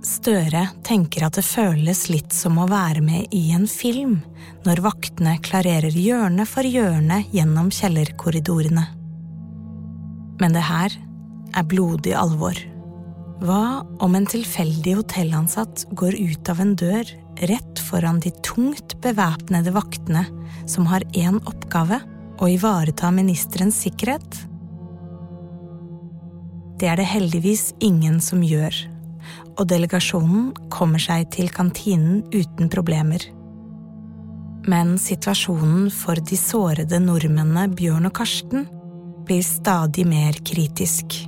Støre 0.00 0.62
tenker 0.80 1.26
at 1.26 1.36
det 1.36 1.44
føles 1.44 2.06
litt 2.08 2.32
som 2.32 2.56
å 2.56 2.68
være 2.70 3.02
med 3.04 3.34
i 3.36 3.50
en 3.52 3.66
film 3.68 4.16
når 4.64 4.80
vaktene 4.86 5.34
klarerer 5.44 5.92
hjørne 5.92 6.46
for 6.48 6.64
hjørne 6.64 7.18
gjennom 7.34 7.68
kjellerkorridorene. 7.74 8.86
Men 10.40 10.56
det 10.56 10.64
her 10.64 10.94
er 11.52 11.66
blodig 11.68 12.14
alvor. 12.16 12.56
Hva 13.44 13.82
om 14.00 14.16
en 14.16 14.28
tilfeldig 14.28 14.94
hotellansatt 15.02 15.84
går 15.96 16.16
ut 16.16 16.48
av 16.52 16.62
en 16.64 16.72
dør 16.80 17.10
rett 17.50 17.82
foran 17.84 18.20
de 18.24 18.32
tungt 18.44 18.96
bevæpnede 19.04 19.72
vaktene 19.76 20.24
som 20.68 20.88
har 20.88 21.04
én 21.12 21.42
oppgave 21.44 22.00
å 22.40 22.48
ivareta 22.48 23.12
ministerens 23.12 23.82
sikkerhet? 23.84 24.46
Det 26.80 26.88
er 26.88 26.96
det 26.96 27.08
heldigvis 27.12 27.74
ingen 27.84 28.16
som 28.24 28.40
gjør, 28.40 28.72
og 29.56 29.66
delegasjonen 29.68 30.50
kommer 30.72 31.02
seg 31.02 31.28
til 31.34 31.50
kantinen 31.54 32.22
uten 32.32 32.70
problemer. 32.72 33.24
Men 34.68 34.96
situasjonen 35.00 35.88
for 35.94 36.20
de 36.20 36.36
sårede 36.36 37.00
nordmennene 37.00 37.68
Bjørn 37.76 38.10
og 38.10 38.14
Karsten 38.20 38.66
blir 39.26 39.42
stadig 39.46 40.06
mer 40.08 40.36
kritisk. 40.44 41.20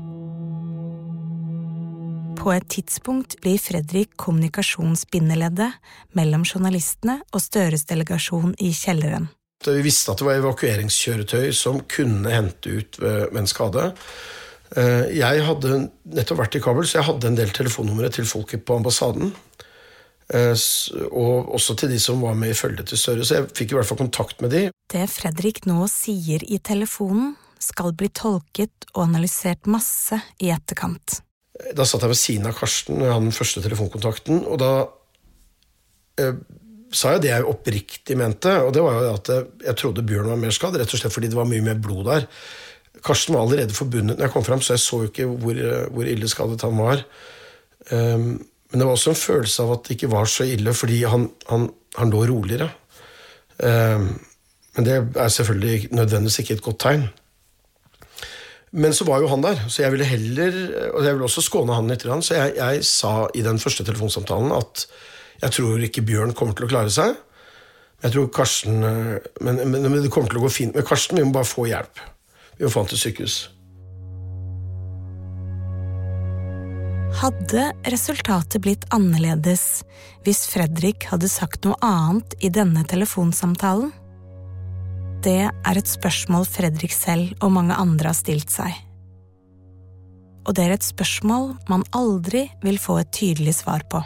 På 2.42 2.50
et 2.50 2.66
tidspunkt 2.74 3.36
blir 3.40 3.61
Fredrik 3.62 4.16
kommunikasjonsbindeleddet 4.18 5.78
mellom 6.18 6.42
journalistene 6.42 7.20
og 7.30 7.44
Støres 7.44 7.86
delegasjon 7.86 8.57
i 8.59 8.72
kjelleren. 8.74 9.28
Vi 9.62 9.82
visste 9.84 10.11
at 10.11 10.18
det 10.18 10.26
var 10.26 10.40
evakueringskjøretøy 10.40 11.53
som 11.55 11.78
kunne 11.86 12.32
hente 12.34 12.80
ut 12.80 12.98
ved 12.98 13.38
en 13.38 13.46
skade. 13.46 13.92
Eh, 13.92 14.41
jeg 14.73 15.43
hadde 15.45 15.79
nettopp 16.16 16.39
vært 16.39 16.55
i 16.57 16.61
Kabul, 16.64 16.87
så 16.89 17.01
jeg 17.01 17.09
hadde 17.11 17.29
en 17.29 17.37
del 17.37 17.51
telefonnumre 17.53 18.09
til 18.14 18.25
folket 18.25 18.62
på 18.64 18.79
ambassaden. 18.79 19.35
Eh, 20.33 20.55
og 21.11 21.51
også 21.59 21.77
til 21.77 21.93
de 21.93 21.99
som 22.01 22.23
var 22.25 22.37
med 22.39 22.55
i 22.55 22.57
følget 22.57 22.89
til 22.89 23.01
Støre, 23.01 23.27
så 23.27 23.41
jeg 23.41 23.51
fikk 23.57 23.75
i 23.75 23.79
hvert 23.79 23.89
fall 23.89 24.01
kontakt 24.01 24.41
med 24.45 24.55
de. 24.55 24.62
Det 24.93 25.05
Fredrik 25.12 25.64
nå 25.68 25.85
sier 25.93 26.45
i 26.47 26.61
telefonen, 26.64 27.37
skal 27.62 27.93
bli 27.95 28.09
tolket 28.11 28.89
og 28.97 29.05
analysert 29.05 29.68
masse 29.70 30.16
i 30.43 30.49
etterkant. 30.51 31.20
Da 31.79 31.85
satt 31.87 32.03
jeg 32.03 32.11
ved 32.11 32.18
siden 32.18 32.49
av 32.51 32.57
Karsten 32.59 32.97
og 32.97 33.05
jeg 33.07 33.14
hadde 33.14 33.29
den 33.29 33.37
første 33.37 33.62
telefonkontakten, 33.62 34.41
og 34.51 34.59
da 34.59 34.73
eh, 36.18 36.41
sa 36.91 37.14
jeg 37.14 37.23
det 37.23 37.31
jeg 37.31 37.47
oppriktig 37.53 38.16
mente, 38.18 38.57
og 38.64 38.73
det 38.75 38.83
var 38.83 38.99
jo 38.99 39.12
at 39.14 39.31
jeg 39.68 39.79
trodde 39.79 40.05
Bjørn 40.09 40.33
var 40.33 40.43
mer 40.43 40.57
skadd, 40.57 40.81
rett 40.81 40.91
og 40.91 41.05
slett 41.05 41.14
fordi 41.14 41.31
det 41.31 41.39
var 41.39 41.47
mye 41.49 41.68
mer 41.68 41.79
blod 41.79 42.09
der. 42.09 42.27
Karsten 43.05 43.34
var 43.34 43.44
allerede 43.46 43.74
forbundet 43.74 44.18
når 44.18 44.28
jeg 44.28 44.34
kom 44.34 44.44
fram, 44.46 44.62
så 44.62 44.76
jeg 44.76 44.82
så 44.84 45.03
jo 45.03 45.11
ikke 45.11 45.28
hvor, 45.28 45.61
hvor 45.94 46.09
ille 46.09 46.28
skadet 46.30 46.62
han 46.62 46.78
var. 46.78 47.05
Um, 47.90 48.28
men 48.70 48.80
det 48.80 48.86
var 48.86 48.94
også 48.94 49.12
en 49.12 49.18
følelse 49.20 49.64
av 49.64 49.72
at 49.74 49.88
det 49.88 49.96
ikke 49.96 50.12
var 50.12 50.28
så 50.30 50.46
ille, 50.48 50.74
fordi 50.74 51.03
han, 51.05 51.26
han, 51.50 51.66
han 51.98 52.12
lå 52.12 52.22
roligere. 52.30 52.70
Um, 53.59 54.14
men 54.76 54.86
det 54.86 54.94
er 55.20 55.28
selvfølgelig 55.28 55.88
nødvendigvis 55.92 56.38
ikke 56.38 56.55
et 56.55 56.62
godt 56.62 56.78
tegn. 56.86 57.09
Men 58.72 58.94
så 58.96 59.05
var 59.05 59.20
jo 59.20 59.28
han 59.28 59.42
der, 59.44 59.59
så 59.68 59.82
jeg 59.82 59.92
ville 59.92 60.05
heller 60.09 60.55
Og 60.94 61.05
jeg 61.05 61.12
ville 61.12 61.26
også 61.26 61.42
skåne 61.44 61.74
han 61.76 61.90
litt. 61.92 62.07
Så 62.24 62.38
jeg, 62.38 62.55
jeg 62.57 62.84
sa 62.88 63.26
i 63.34 63.42
den 63.44 63.59
første 63.61 63.84
telefonsamtalen 63.84 64.55
at 64.57 64.86
jeg 65.42 65.53
tror 65.59 65.84
ikke 65.84 66.05
Bjørn 66.07 66.32
kommer 66.38 66.57
til 66.57 66.64
å 66.64 66.70
klare 66.70 66.92
seg. 66.94 67.18
Jeg 68.03 68.14
tror 68.14 68.30
Karsten 68.34 68.80
men, 68.80 69.61
men, 69.61 69.76
men, 69.76 70.00
det 70.00 70.11
kommer 70.11 70.30
til 70.30 70.40
å 70.40 70.46
gå 70.46 70.53
fint 70.55 70.78
med 70.78 70.86
Karsten. 70.88 71.20
Vi 71.20 71.26
må 71.26 71.34
bare 71.36 71.50
få 71.50 71.66
hjelp. 71.68 72.00
Vi 72.63 72.71
fant 72.71 72.93
et 72.95 73.01
sykehus. 73.01 73.41
Hadde 77.19 77.65
resultatet 77.91 78.63
blitt 78.63 78.87
annerledes 78.95 79.83
hvis 80.25 80.45
Fredrik 80.51 81.09
hadde 81.11 81.29
sagt 81.31 81.67
noe 81.67 81.77
annet 81.83 82.37
i 82.41 82.53
denne 82.55 82.87
telefonsamtalen? 82.89 83.91
Det 85.23 85.43
er 85.51 85.79
et 85.79 85.91
spørsmål 85.91 86.47
Fredrik 86.51 86.95
selv 86.95 87.35
og 87.43 87.53
mange 87.59 87.77
andre 87.79 88.11
har 88.11 88.19
stilt 88.19 88.51
seg. 88.51 88.73
Og 90.47 90.55
det 90.57 90.65
er 90.65 90.75
et 90.75 90.87
spørsmål 90.87 91.53
man 91.71 91.85
aldri 91.95 92.49
vil 92.65 92.79
få 92.83 93.01
et 93.03 93.13
tydelig 93.15 93.59
svar 93.61 93.85
på. 93.91 94.01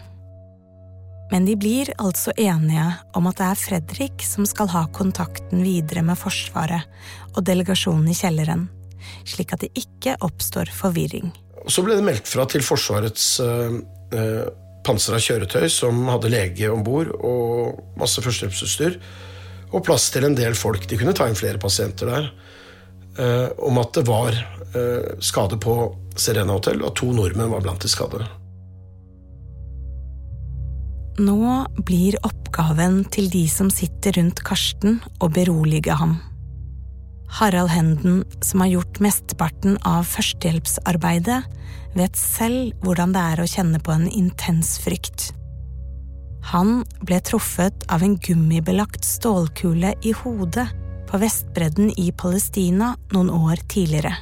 Men 1.33 1.47
de 1.49 1.57
blir 1.59 1.91
altså 1.99 2.33
enige 2.39 2.87
om 3.19 3.27
at 3.27 3.41
det 3.41 3.49
er 3.49 3.59
Fredrik 3.59 4.23
som 4.27 4.47
skal 4.47 4.71
ha 4.71 4.85
kontakten 4.95 5.65
videre 5.67 6.05
med 6.07 6.19
Forsvaret 6.21 6.87
og 7.35 7.43
delegasjonen 7.47 8.07
i 8.13 8.17
kjelleren, 8.17 8.69
slik 9.27 9.55
at 9.57 9.65
det 9.65 9.73
ikke 9.79 10.17
oppstår 10.23 10.71
forvirring. 10.75 11.33
Så 11.67 11.83
ble 11.83 11.99
det 11.99 12.07
meldt 12.07 12.31
fra 12.31 12.47
til 12.47 12.63
Forsvarets 12.63 13.41
øh, 13.43 13.81
øh, 14.15 14.45
pansra 14.87 15.19
kjøretøy, 15.19 15.67
som 15.73 16.05
hadde 16.13 16.31
lege 16.31 16.71
om 16.71 16.85
bord 16.87 17.11
og 17.19 17.99
masse 17.99 18.23
førstehjelpsutstyr 18.23 19.01
og 19.75 19.83
plass 19.87 20.13
til 20.15 20.29
en 20.29 20.37
del 20.39 20.55
folk. 20.55 20.87
De 20.87 20.99
kunne 20.99 21.15
ta 21.17 21.27
inn 21.27 21.39
flere 21.39 21.59
pasienter 21.59 22.13
der. 22.13 22.31
Eh, 23.19 23.49
om 23.59 23.79
at 23.81 23.95
det 23.97 24.05
var 24.07 24.35
eh, 24.77 25.17
skade 25.25 25.59
på 25.59 25.77
Serena 26.17 26.57
hotell, 26.57 26.83
og 26.83 26.93
at 26.93 26.99
to 27.01 27.13
nordmenn 27.17 27.53
var 27.53 27.65
blant 27.65 27.83
de 27.83 27.91
skadde. 27.91 28.23
Nå 31.17 31.65
blir 31.89 32.19
oppgaven 32.29 33.01
til 33.09 33.31
de 33.33 33.47
som 33.49 33.71
sitter 33.73 34.19
rundt 34.19 34.43
Karsten, 34.45 34.99
å 35.25 35.31
berolige 35.33 35.97
ham. 35.97 36.19
Harald 37.39 37.73
Henden, 37.73 38.21
som 38.45 38.61
har 38.63 38.75
gjort 38.75 39.01
mesteparten 39.03 39.79
av 39.89 40.05
førstehjelpsarbeidet, 40.13 41.41
vet 41.97 42.21
selv 42.21 42.77
hvordan 42.85 43.17
det 43.17 43.25
er 43.33 43.43
å 43.43 43.49
kjenne 43.49 43.81
på 43.81 43.95
en 43.97 44.07
intens 44.13 44.77
frykt. 44.85 45.31
Han 46.53 46.85
ble 47.03 47.19
truffet 47.25 47.89
av 47.91 48.05
en 48.05 48.19
gummibelagt 48.23 49.07
stålkule 49.09 49.97
i 50.07 50.13
hodet 50.21 50.69
på 51.09 51.19
Vestbredden 51.23 51.91
i 51.99 52.13
Palestina 52.13 52.93
noen 53.15 53.33
år 53.33 53.65
tidligere. 53.73 54.13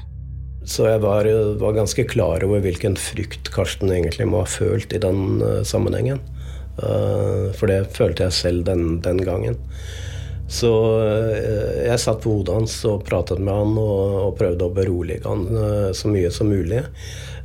Så 0.64 0.86
jeg 0.88 1.02
var, 1.02 1.28
var, 1.60 1.74
ganske 1.76 2.06
klar 2.08 2.44
over 2.46 2.62
hvilken 2.64 2.94
frykt 2.96 3.50
Karsten 3.52 3.90
egentlig 3.92 4.30
må 4.30 4.40
ha 4.40 4.48
følt 4.48 4.94
i 4.96 5.02
den 5.02 5.42
uh, 5.42 5.60
sammenhengen. 5.66 6.22
Uh, 6.78 7.52
for 7.54 7.70
det 7.70 7.84
følte 7.94 8.26
jeg 8.26 8.38
selv 8.38 8.64
den, 8.66 8.98
den 9.04 9.20
gangen. 9.24 9.60
Så 10.50 10.70
uh, 10.70 11.84
jeg 11.86 12.00
satt 12.02 12.24
på 12.24 12.34
hodet 12.38 12.58
hans 12.58 12.80
og 12.88 13.04
pratet 13.06 13.38
med 13.40 13.54
han 13.54 13.78
og, 13.78 14.18
og 14.24 14.34
prøvde 14.40 14.66
å 14.66 14.74
berolige 14.74 15.28
han 15.28 15.46
så 15.94 16.10
mye 16.10 16.32
som 16.34 16.50
mulig. 16.50 16.82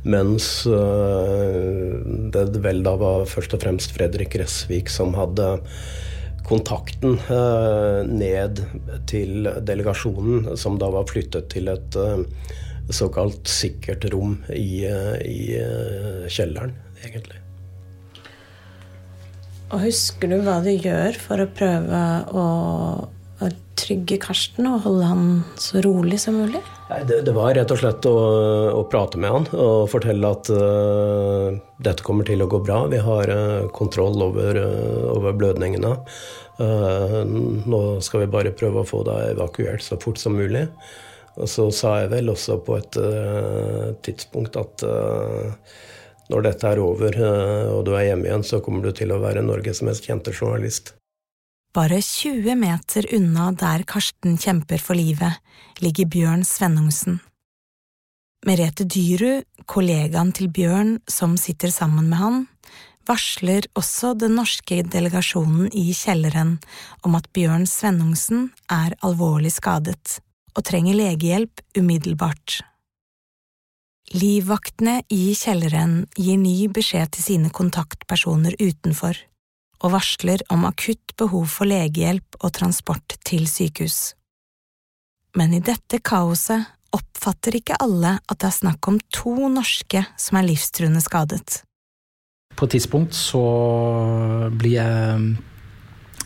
Mens 0.02 0.66
eh, 0.66 1.96
det 2.32 2.62
vel 2.64 2.80
da 2.84 2.94
var 3.00 3.26
først 3.28 3.56
og 3.56 3.64
fremst 3.64 3.92
Fredrik 3.96 4.32
Gressvik 4.32 4.88
som 4.92 5.12
hadde 5.18 5.58
kontakten 6.48 7.18
eh, 7.28 8.00
ned 8.08 8.64
til 9.10 9.50
delegasjonen, 9.60 10.56
som 10.56 10.80
da 10.80 10.88
var 10.94 11.08
flyttet 11.10 11.50
til 11.52 11.68
et 11.72 12.00
eh, 12.00 12.24
såkalt 12.90 13.46
sikkert 13.50 14.08
rom 14.14 14.40
i, 14.56 14.82
i 15.22 15.42
kjelleren, 16.32 16.74
egentlig. 17.04 17.39
Og 19.70 19.84
husker 19.84 20.30
du 20.30 20.40
hva 20.42 20.58
du 20.64 20.72
gjør 20.74 21.16
for 21.20 21.42
å 21.42 21.50
prøve 21.54 22.02
å 22.34 22.46
trygge 23.80 24.18
Karsten 24.20 24.68
og 24.68 24.84
holde 24.84 25.08
han 25.08 25.26
så 25.60 25.80
rolig 25.84 26.20
som 26.22 26.36
mulig? 26.40 26.60
Nei, 26.90 27.00
det, 27.08 27.22
det, 27.26 27.34
var 27.36 27.54
rett 27.56 27.72
og 27.72 27.80
slett 27.80 28.06
å, 28.08 28.14
å, 28.76 28.82
prate 28.90 29.20
med 29.20 29.32
han 29.34 29.46
og 29.54 29.88
fortelle 29.92 30.32
at 30.34 30.50
uh, 30.52 31.48
dette 31.82 32.06
kommer 32.06 32.26
til 32.28 32.42
å 32.44 32.48
gå 32.50 32.60
bra. 32.66 32.82
Vi 32.92 33.00
har 33.02 33.32
uh, 33.32 33.68
kontroll 33.74 34.20
over, 34.26 34.58
uh, 34.58 35.10
over 35.14 35.36
blødningene. 35.38 35.96
nå 36.60 37.78
skal 38.04 38.20
vi 38.20 38.32
bare 38.34 38.50
prøve 38.52 38.82
å 38.82 38.88
få 38.88 38.98
deg 39.06 39.30
evakuert 39.30 39.80
så 39.80 39.96
fort 40.00 40.20
som 40.20 40.34
mulig. 40.36 40.66
Og 41.40 41.48
så 41.48 41.70
sa 41.72 41.94
jeg 42.02 42.10
vel 42.12 42.28
også 42.28 42.58
på 42.66 42.76
et 42.76 42.98
tidspunkt 44.04 44.58
at 44.60 44.84
når 46.30 46.46
dette 46.46 46.70
er 46.70 46.80
over 46.82 47.16
og 47.20 47.84
du 47.88 47.92
er 47.96 48.10
hjemme 48.10 48.28
igjen, 48.28 48.46
så 48.46 48.62
kommer 48.64 48.86
du 48.86 48.94
til 48.96 49.12
å 49.12 49.20
være 49.22 49.42
Norges 49.44 49.82
mest 49.86 50.06
kjente 50.06 50.34
journalist. 50.34 50.94
Bare 51.74 52.00
20 52.02 52.56
meter 52.58 53.06
unna 53.14 53.50
der 53.54 53.84
Karsten 53.86 54.38
kjemper 54.38 54.82
for 54.82 54.98
livet, 54.98 55.38
ligger 55.78 56.08
Bjørn 56.10 56.42
Svennungsen. 56.46 57.20
Merete 58.46 58.86
Dyrud, 58.88 59.44
kollegaen 59.70 60.32
til 60.34 60.48
Bjørn 60.50 60.96
som 61.10 61.36
sitter 61.38 61.70
sammen 61.70 62.08
med 62.10 62.18
han, 62.18 62.40
varsler 63.06 63.66
også 63.78 64.14
den 64.18 64.34
norske 64.38 64.80
delegasjonen 64.82 65.70
i 65.76 65.92
kjelleren 65.94 66.56
om 67.06 67.14
at 67.18 67.28
Bjørn 67.36 67.68
Svennungsen 67.70 68.48
er 68.72 68.96
alvorlig 69.06 69.52
skadet 69.54 70.18
og 70.56 70.66
trenger 70.66 70.98
legehjelp 70.98 71.62
umiddelbart. 71.78 72.60
Livvaktene 74.10 75.04
i 75.14 75.36
kjelleren 75.38 76.00
gir 76.18 76.38
ny 76.40 76.66
beskjed 76.74 77.12
til 77.14 77.22
sine 77.22 77.50
kontaktpersoner 77.54 78.56
utenfor 78.58 79.14
og 79.80 79.92
varsler 79.94 80.42
om 80.50 80.66
akutt 80.66 81.14
behov 81.20 81.46
for 81.52 81.70
legehjelp 81.70 82.40
og 82.40 82.50
transport 82.56 83.14
til 83.22 83.46
sykehus. 83.46 84.16
Men 85.38 85.54
i 85.54 85.62
dette 85.62 86.00
kaoset 86.02 86.66
oppfatter 86.90 87.54
ikke 87.60 87.78
alle 87.78 88.16
at 88.18 88.40
det 88.42 88.48
er 88.50 88.56
snakk 88.56 88.90
om 88.90 88.98
to 89.14 89.36
norske 89.46 90.02
som 90.18 90.40
er 90.40 90.48
livstruende 90.48 91.02
skadet. 91.04 91.60
På 92.58 92.66
et 92.66 92.74
tidspunkt 92.74 93.14
så 93.14 93.44
blir 94.58 94.74
jeg 94.74 95.36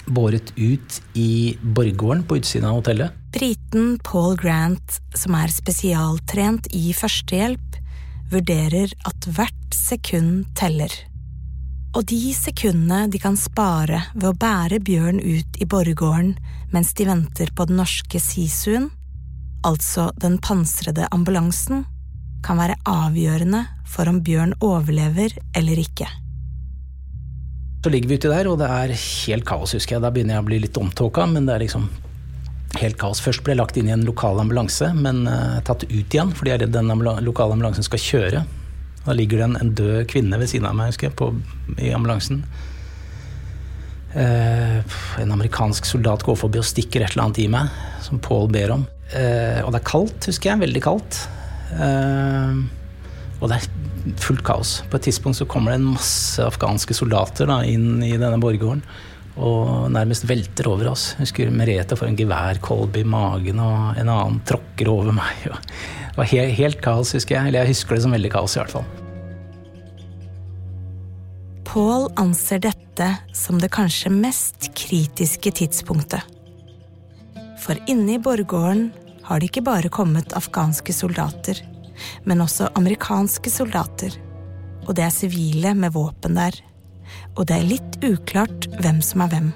båret 0.07 0.53
ut 0.57 1.01
i 1.15 1.57
borggården 1.63 2.27
på 2.29 2.39
utsiden 2.41 2.69
av 2.69 2.81
hotellet. 2.81 3.17
Briten 3.35 3.99
Paul 4.05 4.37
Grant, 4.41 5.01
som 5.17 5.35
er 5.39 5.53
spesialtrent 5.53 6.71
i 6.77 6.93
førstehjelp, 6.97 7.81
vurderer 8.33 8.93
at 9.09 9.27
hvert 9.35 9.75
sekund 9.75 10.47
teller 10.59 10.93
og 11.95 12.03
de 12.11 12.35
sekundene 12.35 13.07
de 13.11 13.21
kan 13.23 13.37
spare 13.39 14.01
ved 14.15 14.27
å 14.33 14.37
bære 14.39 14.81
Bjørn 14.85 15.21
ut 15.23 15.59
i 15.63 15.67
borggården 15.71 16.35
mens 16.75 16.91
de 16.99 17.07
venter 17.07 17.53
på 17.55 17.69
den 17.71 17.79
norske 17.79 18.19
Sisuen, 18.19 18.89
altså 19.63 20.09
den 20.19 20.41
pansrede 20.43 21.07
ambulansen, 21.15 21.85
kan 22.45 22.59
være 22.59 22.81
avgjørende 22.91 23.63
for 23.89 24.11
om 24.11 24.19
Bjørn 24.27 24.57
overlever 24.59 25.39
eller 25.57 25.81
ikke. 25.81 26.11
Så 27.85 27.91
ligger 27.93 28.09
vi 28.09 28.17
uti 28.17 28.31
der, 28.33 28.49
og 28.49 28.57
det 28.63 28.65
er 28.73 28.95
helt 28.97 29.45
kaos, 29.45 29.75
husker 29.77 29.99
jeg. 29.99 30.01
Da 30.01 30.09
begynner 30.09 30.39
jeg 30.39 30.43
å 30.47 30.47
bli 30.47 30.59
litt 30.63 30.79
omtåka, 30.81 31.27
men 31.29 31.45
det 31.45 31.53
er 31.53 31.65
liksom 31.67 31.83
helt 32.81 32.97
kaos. 32.97 33.21
Først 33.21 33.43
ble 33.45 33.53
jeg 33.53 33.59
lagt 33.61 33.77
inn 33.77 33.91
i 33.91 33.93
en 33.93 34.07
lokal 34.09 34.41
ambulanse, 34.41 34.89
men 34.97 35.27
uh, 35.29 35.59
tatt 35.69 35.85
ut 35.85 36.17
igjen 36.17 36.33
fordi 36.33 36.55
jeg 36.55 36.57
er 36.57 36.63
redd 36.65 36.73
den 36.73 36.89
lokale 37.27 37.53
ambulansen 37.53 37.85
skal 37.85 38.01
kjøre. 38.01 38.41
Da 39.05 39.17
ligger 39.19 39.43
det 39.43 39.49
en, 39.51 39.59
en, 39.61 39.75
død 39.77 40.09
kvinne 40.15 40.39
ved 40.41 40.49
siden 40.49 40.71
av 40.71 40.79
meg 40.79 40.95
husker 40.95 41.11
jeg, 41.11 41.17
på, 41.21 41.29
i 41.77 41.93
ambulansen. 41.93 42.41
Uh, 44.17 44.81
en 45.21 45.37
amerikansk 45.37 45.85
soldat 45.85 46.25
går 46.25 46.41
forbi 46.41 46.65
og 46.65 46.71
stikker 46.71 47.05
et 47.05 47.13
eller 47.13 47.27
annet 47.27 47.43
i 47.45 47.51
meg, 47.53 47.85
som 48.07 48.17
Paul 48.17 48.49
ber 48.49 48.79
om. 48.79 48.89
Uh, 49.13 49.61
og 49.67 49.75
det 49.75 49.83
er 49.83 49.91
kaldt, 49.93 50.33
husker 50.33 50.55
jeg. 50.55 50.65
Veldig 50.65 50.87
kaldt. 50.89 51.21
Eh, 51.75 52.65
og 53.41 53.51
det 53.51 53.59
er 53.59 54.15
fullt 54.21 54.45
kaos. 54.47 54.77
På 54.91 54.99
et 54.99 55.09
tidspunkt 55.09 55.41
så 55.41 55.49
kommer 55.49 55.73
det 55.73 55.81
en 55.81 55.93
masse 55.95 56.43
afghanske 56.45 56.97
soldater 56.97 57.49
da, 57.51 57.63
inn 57.67 58.03
i 58.05 58.15
denne 58.17 58.41
borggården 58.43 58.85
og 59.35 59.91
nærmest 59.91 60.29
velter 60.29 60.69
over 60.71 60.93
oss. 60.93 61.09
Jeg 61.15 61.27
husker 61.27 61.55
Merete 61.55 61.97
får 61.99 62.13
en 62.13 62.19
geværkolbe 62.19 63.01
i 63.03 63.09
magen, 63.09 63.59
og 63.59 63.99
en 63.99 64.11
annen 64.11 64.41
tråkker 64.47 64.91
over 64.93 65.15
meg. 65.15 65.49
Det 66.15 66.21
var 66.21 66.29
helt, 66.31 66.55
helt 66.55 66.79
kaos, 66.79 67.11
husker 67.17 67.35
jeg. 67.35 67.51
Eller 67.51 67.65
jeg 67.65 67.73
husker 67.73 67.97
det 67.97 68.05
som 68.05 68.13
veldig 68.15 68.31
kaos, 68.31 68.55
i 68.55 68.61
hvert 68.61 68.71
fall. 68.71 68.85
Pål 71.67 72.05
anser 72.23 72.61
dette 72.63 73.09
som 73.35 73.59
det 73.59 73.73
kanskje 73.75 74.13
mest 74.15 74.69
kritiske 74.79 75.51
tidspunktet. 75.59 76.23
For 77.65 77.75
inne 77.91 78.15
i 78.15 78.23
borggården 78.23 78.93
har 79.27 79.43
det 79.43 79.49
ikke 79.51 79.65
bare 79.67 79.91
kommet 79.91 80.37
afghanske 80.39 80.95
soldater, 80.95 81.65
men 82.25 82.45
også 82.45 82.71
amerikanske 82.79 83.51
soldater. 83.53 84.15
Og 84.85 84.95
det 84.97 85.07
er 85.07 85.15
sivile 85.15 85.75
med 85.79 85.95
våpen 85.95 86.37
der 86.37 86.61
og 87.35 87.49
det 87.49 87.57
er 87.57 87.69
litt 87.69 87.99
uklart 88.07 88.69
hvem 88.83 89.01
som 89.05 89.25
er 89.25 89.33
hvem. 89.35 89.51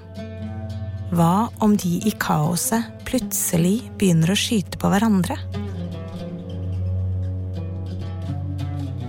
Hva 1.14 1.48
om 1.64 1.76
de 1.80 1.94
i 2.08 2.12
kaoset 2.20 2.84
plutselig 3.08 3.80
begynner 4.00 4.34
å 4.34 4.38
skyte 4.38 4.80
på 4.80 4.90
hverandre? 4.92 5.38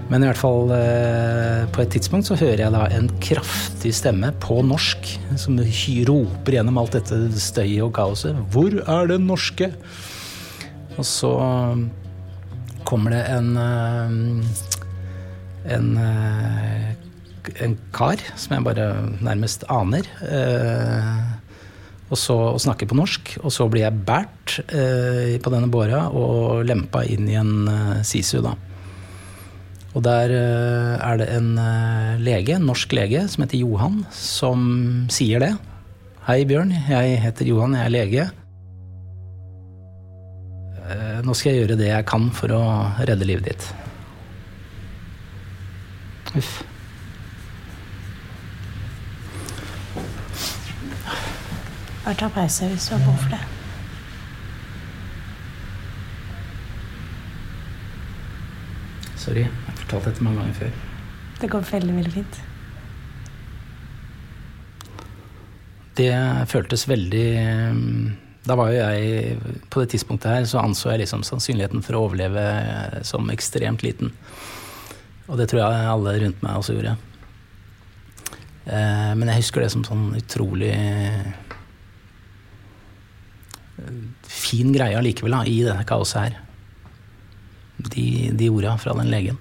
Men 0.09 0.23
i 0.23 0.29
hvert 0.29 0.39
fall 0.41 0.71
eh, 0.73 1.67
på 1.69 1.83
et 1.83 1.91
tidspunkt 1.93 2.25
så 2.25 2.37
hører 2.39 2.63
jeg 2.63 2.73
da 2.73 2.87
en 2.95 3.11
kraftig 3.21 3.91
stemme 3.93 4.31
på 4.41 4.57
norsk 4.65 5.11
som 5.37 5.59
roper 6.09 6.55
gjennom 6.55 6.79
alt 6.81 6.97
dette 6.97 7.19
støyet 7.37 7.83
og 7.85 7.93
kaoset. 7.99 8.33
'Hvor 8.49 8.79
er 8.79 9.11
den 9.11 9.27
norske?' 9.29 9.73
Og 10.97 11.05
så 11.05 11.29
kommer 12.89 13.13
det 13.13 13.23
en 13.29 13.51
eh, 13.57 14.09
en 15.75 15.91
eh, 16.01 16.87
en 17.63 17.75
kar 17.95 18.21
som 18.37 18.55
jeg 18.55 18.65
bare 18.65 18.87
nærmest 19.25 19.63
aner. 19.73 20.05
Eh, 20.25 21.21
og 22.09 22.17
så 22.17 22.35
og 22.55 22.61
snakker 22.61 22.89
på 22.89 22.97
norsk. 22.97 23.35
Og 23.41 23.53
så 23.53 23.67
blir 23.69 23.85
jeg 23.85 24.01
båret 24.05 24.57
på 25.41 25.53
denne 25.53 25.69
båra 25.69 26.07
og 26.09 26.65
lempa 26.65 27.03
inn 27.05 27.29
i 27.29 27.37
en 27.37 27.69
sisu, 28.05 28.39
da. 28.45 28.55
Og 29.93 30.03
der 30.05 30.33
er 30.33 31.21
det 31.21 31.29
en 31.33 31.51
lege, 32.21 32.57
en 32.57 32.65
norsk 32.69 32.93
lege 32.97 33.23
som 33.29 33.45
heter 33.45 33.61
Johan, 33.61 34.03
som 34.13 34.59
sier 35.13 35.41
det. 35.45 35.53
Hei, 36.25 36.41
Bjørn. 36.49 36.73
Jeg 36.89 37.21
heter 37.21 37.49
Johan, 37.49 37.77
jeg 37.77 37.85
er 37.85 37.93
lege. 37.93 38.29
Eh, 40.89 41.19
nå 41.21 41.35
skal 41.37 41.53
jeg 41.53 41.61
gjøre 41.61 41.77
det 41.77 41.91
jeg 41.91 42.05
kan 42.09 42.29
for 42.33 42.49
å 42.55 42.63
redde 43.05 43.27
livet 43.27 43.45
ditt. 43.51 43.65
Uff. 46.39 46.63
Bare 52.05 52.17
ta 52.17 52.29
pause 52.33 52.69
hvis 52.71 52.87
du 52.89 52.95
har 52.95 53.03
behov 53.03 53.19
for 53.21 53.35
det. 53.35 53.41
Sorry, 59.19 59.43
jeg 59.43 59.51
har 59.67 59.75
fortalt 59.83 60.09
dette 60.09 60.25
mange 60.25 60.41
ganger 60.41 60.57
før. 60.63 60.79
Det 61.39 61.49
går 61.53 61.67
veldig, 61.69 61.97
veldig 61.99 62.15
fint. 62.15 62.39
Det 65.99 66.15
føltes 66.49 66.87
veldig 66.89 67.29
Da 68.47 68.55
var 68.55 68.71
jo 68.71 68.79
jeg 68.79 69.35
På 69.69 69.81
det 69.81 69.91
tidspunktet 69.91 70.31
her 70.31 70.45
så 70.47 70.61
anså 70.63 70.93
jeg 70.93 71.03
liksom 71.03 71.25
sannsynligheten 71.27 71.83
for 71.85 71.97
å 71.97 72.05
overleve 72.07 72.45
som 73.07 73.29
ekstremt 73.33 73.83
liten. 73.83 74.13
Og 75.27 75.37
det 75.37 75.49
tror 75.51 75.61
jeg 75.61 75.91
alle 75.91 76.15
rundt 76.23 76.41
meg 76.45 76.57
også 76.57 76.77
gjorde. 76.77 76.95
Eh, 78.65 79.11
men 79.19 79.29
jeg 79.29 79.43
husker 79.43 79.63
det 79.63 79.73
som 79.75 79.85
sånn 79.85 80.09
utrolig 80.17 80.73
fin 84.29 84.73
greie 84.73 84.97
allikevel 84.97 85.35
i 85.47 85.59
dette 85.65 85.85
kaoset 85.87 86.21
her. 86.21 86.39
De, 87.79 88.29
de 88.35 88.49
orda 88.51 88.75
fra 88.81 88.95
den 88.97 89.11
legen. 89.11 89.37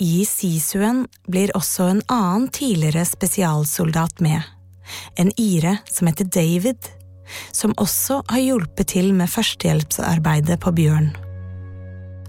I 0.00 0.22
Sisuen 0.28 1.06
blir 1.26 1.50
også 1.58 1.88
en 1.90 2.04
annen 2.06 2.46
tidligere 2.54 3.04
spesialsoldat 3.08 4.22
med. 4.24 4.46
En 5.18 5.32
ire 5.36 5.78
som 5.90 6.08
heter 6.08 6.28
David, 6.32 6.88
som 7.52 7.76
også 7.80 8.22
har 8.32 8.42
hjulpet 8.44 8.92
til 8.94 9.12
med 9.16 9.30
førstehjelpsarbeidet 9.32 10.58
på 10.62 10.74
Bjørn. 10.76 11.12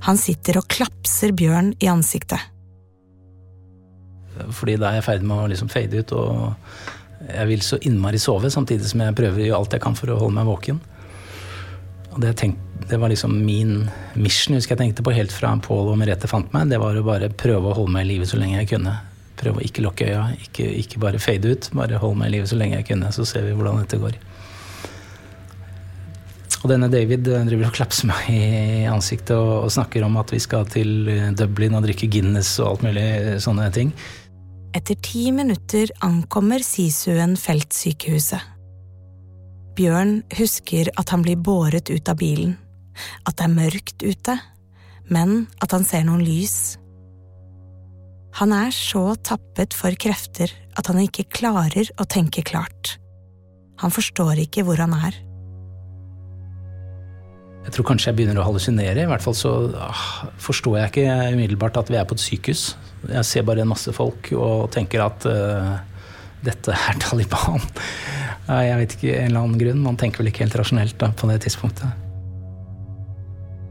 Han 0.07 0.19
sitter 0.19 0.61
og 0.61 0.69
klapser 0.71 1.33
Bjørn 1.35 1.73
i 1.83 1.89
ansiktet. 1.91 2.39
Fordi 4.55 4.77
da 4.79 4.91
er 4.91 4.99
jeg 4.99 5.03
i 5.03 5.09
ferd 5.09 5.25
med 5.27 5.43
å 5.43 5.49
liksom 5.51 5.71
fade 5.71 5.99
ut, 5.99 6.13
og 6.15 7.27
jeg 7.27 7.49
vil 7.49 7.65
så 7.65 7.79
innmari 7.83 8.21
sove, 8.21 8.51
samtidig 8.51 8.87
som 8.87 9.03
jeg 9.03 9.17
prøver 9.17 9.41
å 9.41 9.47
gjøre 9.49 9.59
alt 9.59 9.75
jeg 9.75 9.83
kan 9.83 9.97
for 9.97 10.13
å 10.13 10.19
holde 10.21 10.37
meg 10.37 10.47
våken. 10.47 10.79
Og 12.13 12.21
det, 12.23 12.31
tenkte, 12.39 12.87
det, 12.87 12.97
var 12.97 13.11
liksom 13.11 13.35
min 13.45 13.89
mission 14.17 14.55
husker 14.57 14.75
jeg 14.75 14.81
tenkte 14.81 15.05
på 15.05 15.13
helt 15.13 15.33
fra 15.35 15.51
Pål 15.61 15.91
og 15.91 15.99
Merete 15.99 16.29
fant 16.31 16.49
meg. 16.55 16.71
Det 16.71 16.79
var 16.81 16.97
å 16.97 17.05
bare 17.05 17.29
prøve 17.29 17.69
å 17.69 17.75
holde 17.77 17.93
meg 17.95 18.07
i 18.07 18.13
live 18.13 18.29
så 18.29 18.39
lenge 18.39 18.61
jeg 18.61 18.71
kunne. 18.73 18.95
Prøve 19.39 19.61
å 19.61 19.65
ikke 19.65 19.83
lukke 19.85 20.07
øya, 20.09 20.23
ikke, 20.47 20.65
ikke 20.81 21.03
bare 21.03 21.21
fade 21.21 21.51
ut. 21.51 21.69
Bare 21.77 22.01
holde 22.01 22.21
meg 22.21 22.31
i 22.31 22.37
live 22.37 22.49
så 22.49 22.57
lenge 22.59 22.79
jeg 22.79 22.89
kunne, 22.93 23.11
så 23.15 23.27
ser 23.27 23.45
vi 23.45 23.53
hvordan 23.57 23.83
dette 23.83 24.01
går. 24.01 24.17
Og 26.59 26.67
denne 26.71 26.89
David 26.91 27.23
driver 27.23 27.69
og 27.69 27.75
klapser 27.77 28.09
meg 28.09 28.25
i 28.33 28.85
ansiktet 28.91 29.35
og, 29.37 29.65
og 29.65 29.71
snakker 29.71 30.03
om 30.03 30.17
at 30.19 30.33
vi 30.35 30.41
skal 30.43 30.67
til 30.67 31.07
Dublin 31.39 31.77
og 31.77 31.85
drikke 31.87 32.09
Guinness 32.11 32.57
og 32.59 32.73
alt 32.73 32.87
mulig 32.89 33.09
sånne 33.43 33.69
ting. 33.75 33.93
Etter 34.75 34.99
ti 35.01 35.29
minutter 35.33 35.89
ankommer 36.05 36.61
Sisuen 36.61 37.33
feltsykehuset. 37.39 38.43
Bjørn 39.79 40.19
husker 40.35 40.91
at 40.99 41.13
han 41.13 41.23
blir 41.23 41.39
båret 41.39 41.89
ut 41.89 42.11
av 42.11 42.19
bilen, 42.19 42.57
at 43.23 43.37
det 43.39 43.47
er 43.47 43.55
mørkt 43.55 44.03
ute, 44.03 44.35
men 45.09 45.47
at 45.63 45.73
han 45.73 45.87
ser 45.87 46.03
noen 46.05 46.25
lys. 46.25 46.75
Han 48.37 48.53
er 48.53 48.75
så 48.75 49.15
tappet 49.25 49.73
for 49.73 49.95
krefter 49.97 50.51
at 50.77 50.91
han 50.91 50.99
ikke 51.01 51.29
klarer 51.33 51.89
å 51.97 52.05
tenke 52.05 52.43
klart. 52.45 52.97
Han 53.79 53.95
forstår 53.95 54.43
ikke 54.43 54.67
hvor 54.67 54.83
han 54.83 54.93
er. 54.99 55.15
Jeg 57.69 57.75
tror 57.75 57.85
kanskje 57.91 58.09
jeg 58.09 58.17
begynner 58.17 58.39
å 58.41 58.47
hallusinere. 58.47 59.03
I 59.05 59.09
hvert 59.11 59.21
fall 59.21 59.35
så 59.37 59.49
ah, 59.77 59.99
forstår 60.41 60.79
jeg 60.79 60.89
ikke 60.89 61.35
umiddelbart 61.35 61.75
at 61.77 61.91
vi 61.93 61.99
er 61.99 62.07
på 62.09 62.15
et 62.17 62.23
sykehus. 62.23 62.63
Jeg 63.05 63.27
ser 63.29 63.45
bare 63.45 63.61
en 63.61 63.69
masse 63.69 63.93
folk 63.93 64.31
og 64.33 64.71
tenker 64.73 65.03
at 65.05 65.27
uh, 65.29 65.75
dette 66.41 66.73
er 66.73 66.97
Taliban. 67.03 67.61
jeg 68.49 68.79
vet 68.81 68.95
ikke, 68.97 69.13
en 69.19 69.29
eller 69.29 69.43
annen 69.43 69.61
grunn. 69.61 69.85
Man 69.85 70.01
tenker 70.01 70.23
vel 70.23 70.31
ikke 70.31 70.47
helt 70.47 70.57
rasjonelt 70.57 70.97
da, 70.97 71.11
på 71.13 71.29
det 71.29 71.43
tidspunktet. 71.45 71.93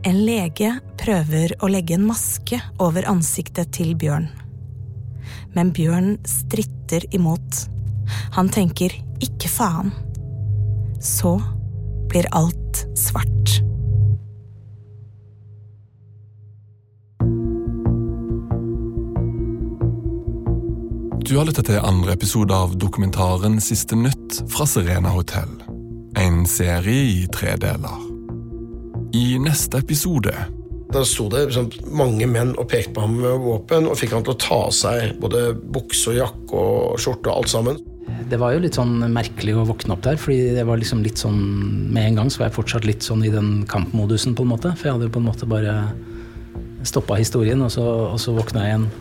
En 0.07 0.23
lege 0.23 0.77
prøver 1.03 1.59
å 1.59 1.67
legge 1.67 1.99
en 1.99 2.07
maske 2.07 2.63
over 2.79 3.09
ansiktet 3.11 3.75
til 3.75 3.97
Bjørn. 3.99 4.31
Men 5.59 5.75
Bjørn 5.75 6.21
stritter 6.23 7.03
imot. 7.11 7.65
Han 8.39 8.47
tenker 8.47 8.95
'ikke 9.19 9.51
faen'. 9.51 9.91
Så 11.03 11.41
blir 12.07 12.31
alt 12.31 12.87
svart. 12.95 13.68
Du 21.29 21.35
har 21.37 21.45
lyttet 21.45 21.67
til 21.69 21.83
andre 21.85 22.15
episode 22.17 22.57
av 22.57 22.71
dokumentaren 22.81 23.59
Siste 23.61 23.93
nytt 24.01 24.39
fra 24.49 24.65
Serena 24.65 25.11
Hotel. 25.13 25.51
En 26.17 26.39
serie 26.49 27.03
i 27.05 27.27
tre 27.29 27.53
deler. 27.61 27.99
I 29.13 29.37
neste 29.37 29.83
episode 29.83 30.33
Da 30.89 31.03
sto 31.05 31.27
det 31.29 31.43
liksom, 31.51 31.69
mange 31.93 32.25
menn 32.33 32.55
og 32.55 32.71
pekte 32.73 32.95
på 32.97 33.05
ham 33.05 33.19
med 33.21 33.45
våpen 33.45 33.91
og 33.91 34.01
fikk 34.01 34.15
han 34.17 34.25
til 34.25 34.33
å 34.33 34.41
ta 34.41 34.63
av 34.71 34.73
seg 34.73 35.21
både 35.21 35.53
bukse 35.77 36.15
og 36.15 36.17
jakke 36.17 36.65
og 36.65 37.05
skjorte 37.05 37.29
og 37.29 37.43
alt 37.43 37.53
sammen. 37.53 37.85
Det 38.33 38.41
var 38.41 38.57
jo 38.57 38.65
litt 38.65 38.81
sånn 38.81 38.97
merkelig 39.13 39.59
å 39.61 39.69
våkne 39.69 39.99
opp 39.99 40.09
der, 40.09 40.17
fordi 40.17 40.57
det 40.57 40.65
var 40.65 40.81
liksom 40.81 41.05
litt 41.05 41.21
sånn 41.21 41.39
Med 41.93 42.07
en 42.07 42.23
gang 42.23 42.33
så 42.33 42.47
var 42.47 42.49
jeg 42.49 42.57
fortsatt 42.63 42.89
litt 42.89 43.05
sånn 43.05 43.29
i 43.29 43.37
den 43.37 43.67
kampmodusen, 43.69 44.33
på 44.33 44.49
en 44.49 44.55
måte. 44.57 44.73
For 44.81 44.89
jeg 44.89 44.97
hadde 44.97 45.13
jo 45.13 45.17
på 45.21 45.27
en 45.27 45.29
måte 45.29 45.53
bare 45.53 45.77
stoppa 46.89 47.21
historien, 47.21 47.61
og 47.69 47.75
så, 47.77 47.85
og 48.17 48.21
så 48.23 48.33
våkna 48.33 48.65
jeg 48.65 48.79
i 48.79 48.81
en, 48.81 48.93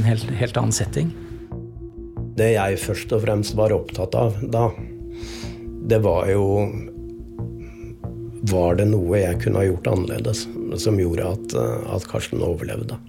en 0.00 0.12
helt, 0.14 0.30
helt 0.40 0.64
annen 0.64 0.72
setting. 0.72 1.12
Det 2.38 2.52
jeg 2.54 2.78
først 2.78 3.12
og 3.16 3.24
fremst 3.24 3.56
var 3.58 3.74
opptatt 3.74 4.14
av 4.18 4.36
da, 4.52 4.68
det 5.88 5.98
var 6.04 6.28
jo 6.30 6.44
Var 8.48 8.78
det 8.78 8.86
noe 8.92 9.18
jeg 9.18 9.40
kunne 9.42 9.62
ha 9.62 9.66
gjort 9.66 9.90
annerledes 9.90 10.44
som 10.78 11.00
gjorde 11.00 11.26
at, 11.32 11.56
at 11.96 12.06
Karsten 12.06 12.44
overlevde? 12.44 13.00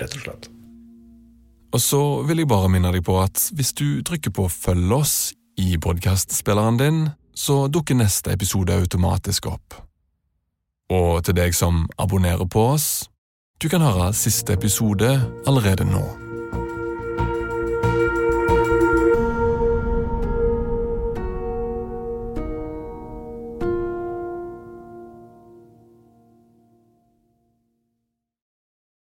Rett 0.00 0.16
og 0.16 0.24
slett. 0.24 0.48
Og 1.74 1.82
så 1.82 2.00
vil 2.24 2.40
jeg 2.40 2.48
bare 2.48 2.70
minne 2.70 2.92
deg 2.94 3.04
på 3.04 3.18
at 3.20 3.50
hvis 3.54 3.74
du 3.76 4.00
trykker 4.06 4.32
på 4.32 4.46
'følg 4.48 4.94
oss' 4.94 5.34
i 5.58 5.76
podkastspilleren 5.78 6.78
din, 6.78 7.10
så 7.34 7.68
dukker 7.68 7.94
neste 7.94 8.32
episode 8.32 8.72
automatisk 8.72 9.46
opp. 9.46 9.74
Og 10.90 11.24
til 11.24 11.34
deg 11.34 11.54
som 11.54 11.88
abonnerer 11.98 12.46
på 12.46 12.60
oss, 12.74 13.08
du 13.62 13.68
kan 13.68 13.82
høre 13.82 14.12
siste 14.14 14.54
episode 14.54 15.10
allerede 15.46 15.84
nå. 15.84 16.23